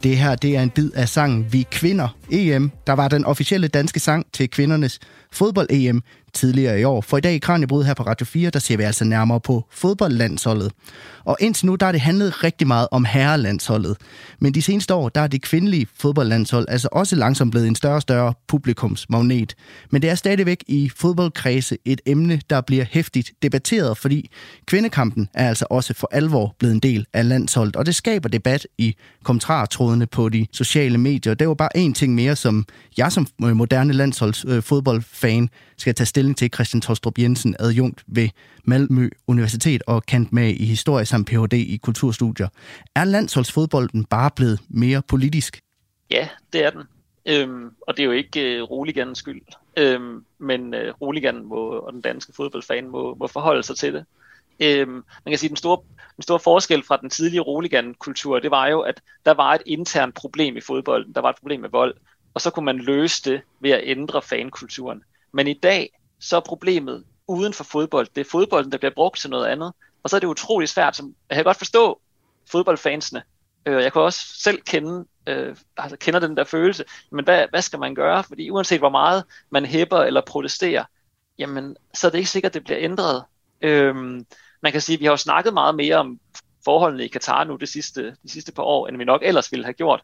[0.04, 2.08] Det her det er en bid af sangen Vi Kvinder.
[2.30, 4.98] EM, der var den officielle danske sang til kvindernes
[5.32, 6.02] fodbold-EM
[6.34, 7.00] tidligere i år.
[7.00, 9.64] For i dag i Kranjebrud her på Radio 4, der ser vi altså nærmere på
[9.70, 10.72] fodboldlandsholdet.
[11.24, 13.96] Og indtil nu, der har det handlet rigtig meget om herrelandsholdet.
[14.38, 17.94] Men de seneste år, der er det kvindelige fodboldlandshold altså også langsomt blevet en større
[17.94, 19.54] og større publikumsmagnet.
[19.90, 24.30] Men det er stadigvæk i fodboldkredse et emne, der bliver hæftigt debatteret, fordi
[24.66, 27.76] kvindekampen er altså også for alvor blevet en del af landsholdet.
[27.76, 31.34] Og det skaber debat i kommentartrådene på de sociale medier.
[31.34, 32.64] Det var bare en ting mere, som
[32.98, 38.28] jeg som øh, moderne landsholdsfodboldfan øh, skal tage stilling til Christian Tostrup Jensen, adjunkt ved
[38.64, 41.52] Malmø Universitet og kendt med i historie samt Ph.D.
[41.52, 42.48] i kulturstudier.
[42.96, 45.60] Er landsholdsfodbolden bare blevet mere politisk?
[46.10, 46.82] Ja, det er den.
[47.26, 49.42] Øhm, og det er jo ikke øh, Roliganens skyld.
[49.78, 54.04] Øhm, men øh, Roligan må, og den danske fodboldfan må, må forholde sig til det.
[54.60, 55.78] Øhm, man kan sige, den store,
[56.16, 60.14] den store forskel fra den tidlige Roligan-kultur, det var jo, at der var et internt
[60.14, 61.14] problem i fodbolden.
[61.14, 61.94] Der var et problem med vold.
[62.34, 65.02] Og så kunne man løse det ved at ændre fankulturen.
[65.32, 68.06] Men i dag, så er problemet uden for fodbold.
[68.14, 69.72] Det er fodbolden, der bliver brugt til noget andet.
[70.02, 70.96] Og så er det utrolig svært.
[70.96, 72.00] Som, jeg kan godt forstå
[72.50, 73.22] fodboldfansene.
[73.66, 76.84] Øh, jeg kan også selv kende, øh, altså kender den der følelse.
[77.10, 78.24] Men hvad, hvad skal man gøre?
[78.24, 80.84] Fordi uanset hvor meget man hæpper eller protesterer,
[81.38, 83.24] jamen, så er det ikke sikkert, at det bliver ændret.
[83.64, 84.26] Øhm,
[84.62, 86.18] man kan sige, at vi har jo snakket meget mere om
[86.64, 89.64] forholdene i Katar nu de sidste, de sidste par år, end vi nok ellers ville
[89.64, 90.02] have gjort.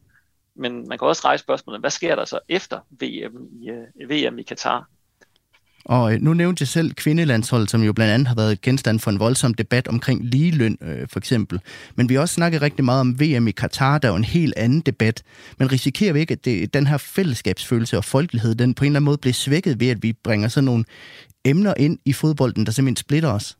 [0.56, 4.10] Men man kan også rejse spørgsmålet, hvad sker der så efter VM i, øh, uh,
[4.10, 4.88] VM i Katar?
[5.84, 9.10] Og øh, nu nævnte jeg selv kvindelandsholdet, som jo blandt andet har været genstand for
[9.10, 11.60] en voldsom debat omkring ligeløn, øh, for eksempel.
[11.94, 14.24] Men vi har også snakket rigtig meget om VM i Katar, der er jo en
[14.24, 15.22] helt anden debat.
[15.58, 18.98] Men risikerer vi ikke, at det, den her fællesskabsfølelse og folkelighed, den på en eller
[18.98, 20.84] anden måde bliver svækket ved, at vi bringer sådan nogle
[21.44, 23.58] emner ind i fodbolden, der simpelthen splitter os?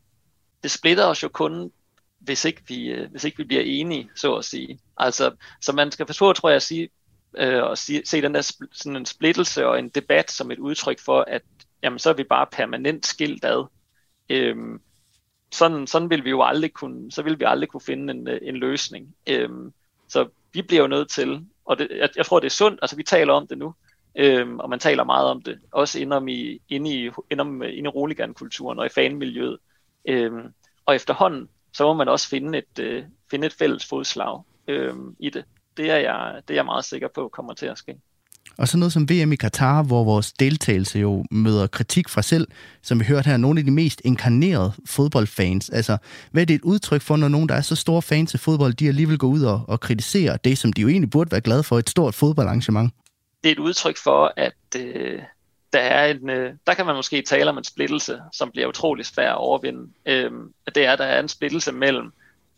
[0.62, 1.70] Det splitter os jo kun,
[2.18, 4.78] hvis ikke vi, øh, hvis ikke vi bliver enige, så at sige.
[4.97, 6.89] Altså, så man skal forstå, tror jeg, at sige,
[7.39, 11.01] øh, og se, se den der sådan en splittelse og en debat som et udtryk
[11.01, 11.43] for, at
[11.83, 13.66] jamen så er vi bare permanent skilt ad.
[14.28, 14.81] Øhm,
[15.53, 18.41] sådan, sådan vil vi jo aldrig kunne, så vil vi aldrig kunne finde en, øh,
[18.43, 19.14] en løsning.
[19.28, 19.72] Øhm,
[20.09, 22.97] så vi bliver jo nødt til, og det, jeg, jeg tror det er sundt, altså
[22.97, 23.74] vi taler om det nu,
[24.15, 27.89] øhm, og man taler meget om det, også indom i, inde i, indom, inde i
[27.89, 29.59] roligan-kulturen og i fanmiljøet.
[30.09, 30.53] Øhm,
[30.87, 35.31] og efterhånden, så må man også finde et, øh, finde et fælles fodslag øhm, i
[35.31, 35.45] det.
[35.77, 37.97] Det er, jeg, det er jeg meget sikker på kommer til at ske.
[38.59, 42.49] Og så noget som VM i Katar, hvor vores deltagelse jo møder kritik fra selv,
[42.83, 45.71] som vi hørte her, nogle af de mest inkarnerede fodboldfans.
[45.71, 45.97] Altså,
[46.31, 48.75] hvad er det et udtryk for, når nogen, der er så store fans af fodbold,
[48.75, 51.63] de alligevel går ud og, og kritiserer det, som de jo egentlig burde være glade
[51.63, 52.93] for, et stort fodboldarrangement?
[53.43, 55.22] Det er et udtryk for, at øh,
[55.72, 59.07] der, er en, øh, der kan man måske tale om en splittelse, som bliver utrolig
[59.07, 59.93] svær at overvinde.
[60.07, 60.32] Øh,
[60.74, 62.12] det er, at der er en splittelse mellem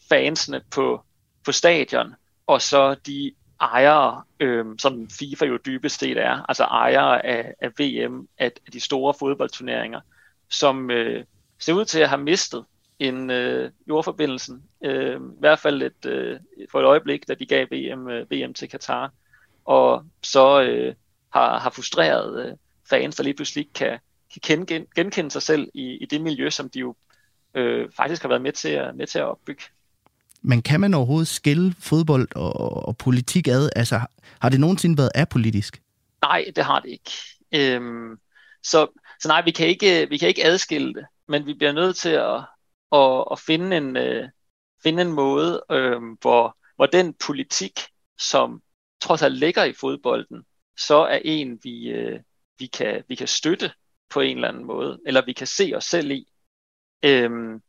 [0.09, 1.05] fansene på,
[1.45, 2.15] på stadion,
[2.47, 7.71] og så de ejere, øh, som FIFA jo dybest set er, altså ejere af, af
[7.79, 10.01] VM, af, af de store fodboldturneringer,
[10.49, 11.25] som øh,
[11.59, 12.65] ser ud til at have mistet
[12.99, 17.67] en øh, jordforbindelsen, øh, i hvert fald et, øh, for et øjeblik, da de gav
[17.71, 19.13] VM, øh, VM til Katar,
[19.65, 20.95] og så øh,
[21.33, 22.57] har, har frustreret øh,
[22.91, 23.99] fans, der lige pludselig kan,
[24.33, 26.95] kan kende, genkende sig selv i, i det miljø, som de jo
[27.55, 29.63] øh, faktisk har været med til at, med til at opbygge.
[30.43, 33.69] Men kan man overhovedet skille fodbold og, og politik ad?
[33.77, 34.01] Altså,
[34.41, 35.83] har det nogensinde været apolitisk?
[36.23, 37.11] Nej, det har det ikke.
[37.55, 38.19] Øhm,
[38.63, 38.87] så,
[39.21, 42.09] så nej, vi kan, ikke, vi kan ikke adskille det, men vi bliver nødt til
[42.09, 42.41] at,
[42.93, 44.29] at, at finde, en, uh,
[44.83, 47.81] finde en måde, øh, hvor, hvor den politik,
[48.19, 48.63] som
[49.03, 50.45] trods alt ligger i fodbolden,
[50.77, 52.21] så er en, vi, øh,
[52.59, 53.73] vi, kan, vi kan støtte
[54.11, 56.27] på en eller anden måde, eller vi kan se os selv i.
[57.05, 57.63] Øhm,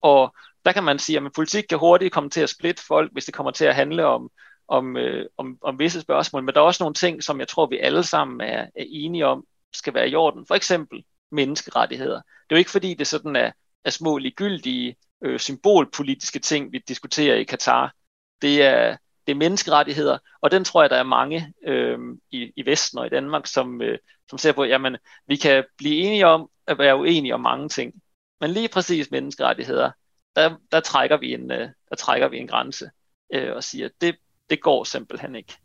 [0.00, 0.34] og
[0.64, 3.34] der kan man sige, at politik kan hurtigt komme til at splitte folk, hvis det
[3.34, 4.30] kommer til at handle om,
[4.68, 6.44] om, øh, om, om visse spørgsmål.
[6.44, 9.26] Men der er også nogle ting, som jeg tror, vi alle sammen er, er enige
[9.26, 10.46] om, skal være i orden.
[10.46, 12.16] For eksempel menneskerettigheder.
[12.16, 13.52] Det er jo ikke fordi, det sådan er,
[13.84, 17.94] er små ligegyldige øh, symbolpolitiske ting, vi diskuterer i Katar.
[18.42, 21.98] Det er, det er menneskerettigheder, og den tror jeg, der er mange øh,
[22.30, 23.98] i, i Vesten og i Danmark, som, øh,
[24.28, 24.96] som ser på, jamen,
[25.26, 27.92] vi kan blive enige om at være uenige om mange ting.
[28.40, 29.90] Men lige præcis menneskerettigheder,
[30.36, 32.90] der, der, trækker, vi en, øh, der trækker vi en grænse
[33.34, 34.16] øh, og siger, at det,
[34.50, 35.56] det går simpelthen ikke.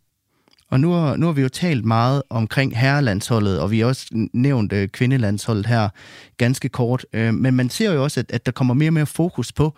[0.69, 4.27] Og nu har, nu har vi jo talt meget omkring herrelandsholdet, og vi har også
[4.33, 5.89] nævnt øh, kvindelandsholdet her
[6.37, 7.05] ganske kort.
[7.13, 9.77] Øh, men man ser jo også, at, at der kommer mere og mere fokus på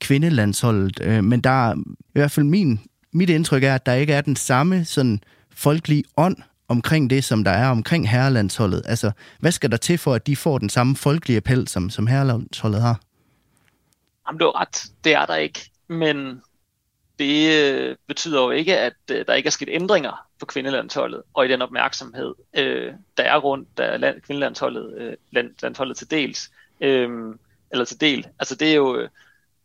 [0.00, 1.00] kvindelandsholdet.
[1.02, 2.80] Øh, men der er i hvert fald min,
[3.16, 6.36] mit indtryk er, at der ikke er den samme sådan folkelige ånd
[6.68, 8.82] omkring det, som der er omkring herrelandsholdet.
[8.86, 9.10] Altså,
[9.40, 12.82] hvad skal der til for, at de får den samme folkelige appel, som, som herrelandsholdet
[12.82, 13.00] har?
[14.28, 14.84] Jamen, du har ret.
[15.04, 15.70] Det er der ikke.
[15.88, 16.42] Men
[17.18, 21.46] det øh, betyder jo ikke, at øh, der ikke er sket ændringer på kvindelandsholdet, og
[21.46, 26.50] i den opmærksomhed, øh, der er rundt der land, kvindelandsholdet øh, land, landsholdet til dels,
[26.80, 27.34] øh,
[27.70, 28.26] eller til del.
[28.38, 29.08] Altså det er jo, øh,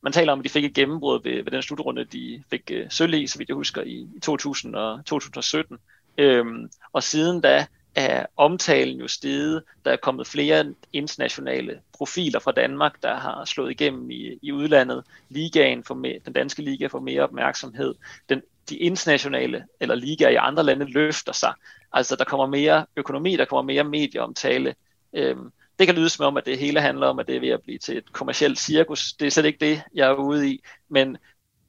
[0.04, 2.86] man taler om, at de fik et gennembrud ved, ved den slutrunde, de fik øh,
[2.90, 5.78] sølv i, så vidt jeg husker, i, i 2000 og 2017.
[6.18, 9.64] Øhm, og siden da er omtalen jo steget.
[9.86, 15.04] Der er kommet flere internationale profiler fra Danmark, der har slået igennem i, i udlandet.
[15.30, 17.96] Ligaen for mere, den danske liga får mere opmærksomhed.
[18.30, 21.54] Den, de internationale eller ligaer i andre lande løfter sig.
[21.94, 24.76] Altså der kommer mere økonomi, der kommer mere medieomtale.
[25.14, 25.52] Øhm,
[25.82, 27.62] det kan lyde som om, at det hele handler om, at det er ved at
[27.62, 29.14] blive til et kommersielt cirkus.
[29.14, 30.64] Det er slet ikke det, jeg er ude i.
[30.90, 31.18] Men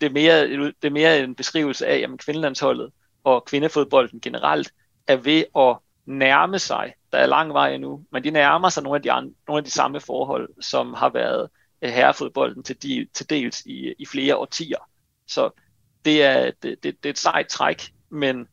[0.01, 2.93] det er mere, det er mere en beskrivelse af, at kvindelandsholdet
[3.25, 4.73] og kvindefodbolden generelt
[5.07, 6.95] er ved at nærme sig.
[7.13, 9.65] Der er lang vej endnu, men de nærmer sig nogle af de, andre, nogle af
[9.65, 11.49] de samme forhold, som har været
[11.83, 14.89] øh, herrefodbolden til, de, til dels i, i flere årtier.
[15.27, 15.51] Så
[16.05, 18.49] det er, det, det, det er et sejt træk, men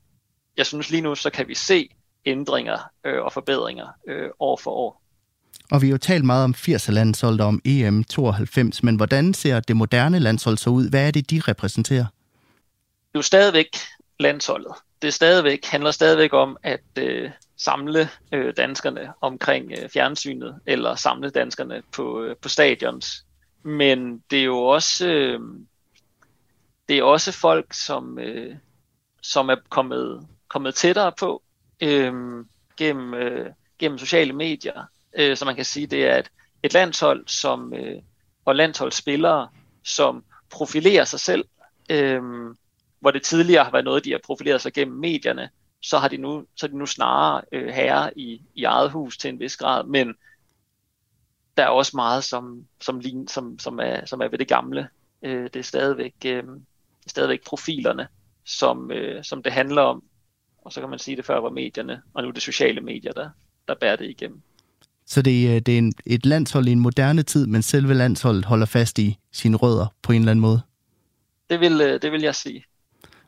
[0.58, 1.90] jeg synes lige nu, så kan vi se
[2.26, 5.09] ændringer øh, og forbedringer øh, år for år.
[5.72, 9.34] Og vi har jo talt meget om 80'er landshold og om EM 92, men hvordan
[9.34, 10.90] ser det moderne landshold så ud?
[10.90, 12.06] Hvad er det, de repræsenterer?
[12.06, 13.78] Det er jo stadigvæk
[14.20, 20.96] landsholdet det stadigvæk handler stadigvæk om at øh, samle øh, danskerne omkring øh, fjernsynet, eller
[20.96, 23.26] samle danskerne på, øh, på stadions.
[23.64, 25.40] Men det er jo også, øh,
[26.90, 28.56] det er også folk, som, øh,
[29.22, 31.44] som er kommet, kommet tættere på
[31.82, 32.14] øh,
[32.78, 33.50] gennem, øh,
[33.80, 34.86] gennem sociale medier.
[35.18, 36.32] Øh, så man kan sige, det er et,
[36.64, 38.02] et landshold som, øh,
[38.46, 39.50] og landsholdsspillere,
[39.84, 41.46] som profilerer sig selv
[41.90, 42.22] øh,
[43.00, 45.50] hvor det tidligere har været noget, de har profileret sig gennem medierne,
[45.82, 49.18] så har de nu, så er de nu snarere øh, herre i, i eget hus
[49.18, 50.16] til en vis grad, men
[51.58, 54.90] der er også meget, som, som, lign, som, som, er, som er ved det gamle.
[55.22, 56.44] Øh, det er stadigvæk, øh,
[57.08, 58.08] stadigvæk profilerne,
[58.46, 60.04] som, øh, som det handler om.
[60.62, 63.14] Og så kan man sige, det før var medierne, og nu er det sociale medier,
[63.14, 63.30] der,
[63.68, 64.42] der bærer det igennem.
[65.10, 68.46] Så det, er, det er en, et landshold i en moderne tid, men selve landsholdet
[68.46, 70.62] holder fast i sine rødder på en eller anden måde?
[71.50, 72.64] Det vil, øh, det vil jeg sige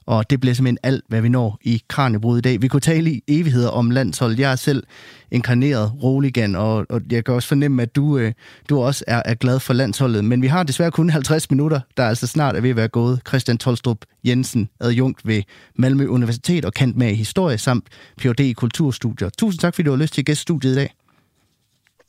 [0.05, 2.61] og det bliver simpelthen alt, hvad vi når i Kranjebrud i dag.
[2.61, 4.39] Vi kunne tale i evigheder om landshold.
[4.39, 4.83] Jeg er selv
[5.31, 8.33] inkarneret roligan, og, og jeg kan også fornemme, at du, øh,
[8.69, 10.25] du også er, er glad for landsholdet.
[10.25, 13.21] Men vi har desværre kun 50 minutter, der altså snart er ved at være gået.
[13.27, 15.43] Christian Tolstrup Jensen, adjunkt ved
[15.75, 18.39] Malmø Universitet og kendt med i historie, samt Ph.D.
[18.39, 19.29] i kulturstudier.
[19.29, 20.93] Tusind tak, fordi du har lyst til gæststudiet i dag.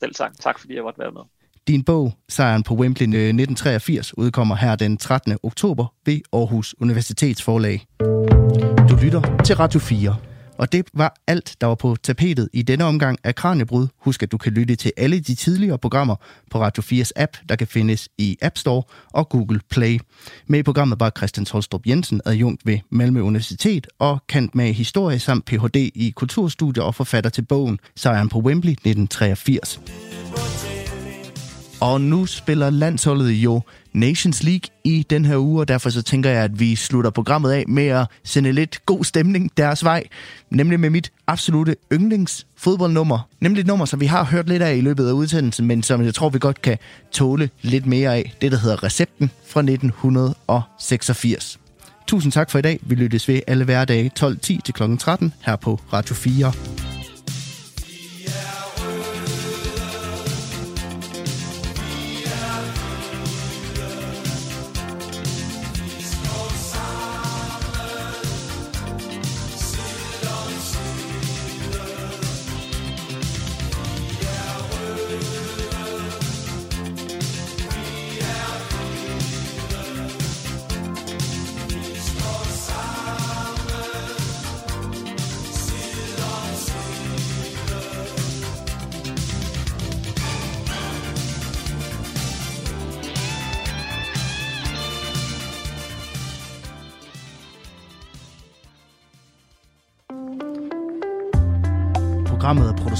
[0.03, 0.31] Selv tak.
[0.39, 1.21] Tak, fordi jeg måtte være med.
[1.67, 5.37] Din bog, Sejren på Wembley øh, 1983, udkommer her den 13.
[5.43, 7.85] oktober ved Aarhus Universitetsforlag.
[8.89, 10.15] Du lytter til Radio 4.
[10.63, 13.87] Og det var alt, der var på tapetet i denne omgang af Kranjebrud.
[13.97, 16.15] Husk, at du kan lytte til alle de tidligere programmer
[16.51, 18.83] på Radio 4's app, der kan findes i App Store
[19.13, 19.99] og Google Play.
[20.47, 25.19] Med i programmet var Christian Tolstrup Jensen, adjunkt ved Malmø Universitet og kendt med historie
[25.19, 25.75] samt Ph.D.
[25.95, 29.79] i kulturstudier og forfatter til bogen Sejren på Wembley 1983.
[31.83, 33.61] Og nu spiller landsholdet jo
[33.93, 37.51] Nations League i den her uge, og derfor så tænker jeg, at vi slutter programmet
[37.51, 40.03] af med at sende lidt god stemning deres vej,
[40.49, 43.27] nemlig med mit absolute yndlingsfodboldnummer.
[43.39, 46.03] Nemlig et nummer, som vi har hørt lidt af i løbet af udsendelsen, men som
[46.03, 46.77] jeg tror, vi godt kan
[47.11, 48.33] tåle lidt mere af.
[48.41, 51.59] Det, der hedder Recepten fra 1986.
[52.07, 52.79] Tusind tak for i dag.
[52.81, 54.81] Vi lyttes ved alle hverdage 12.10 til kl.
[54.99, 56.92] 13 her på Radio 4.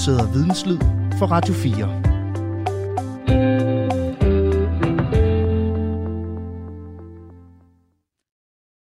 [0.03, 0.79] Programmet produceret Videnslyd
[1.17, 2.12] for Radio 4.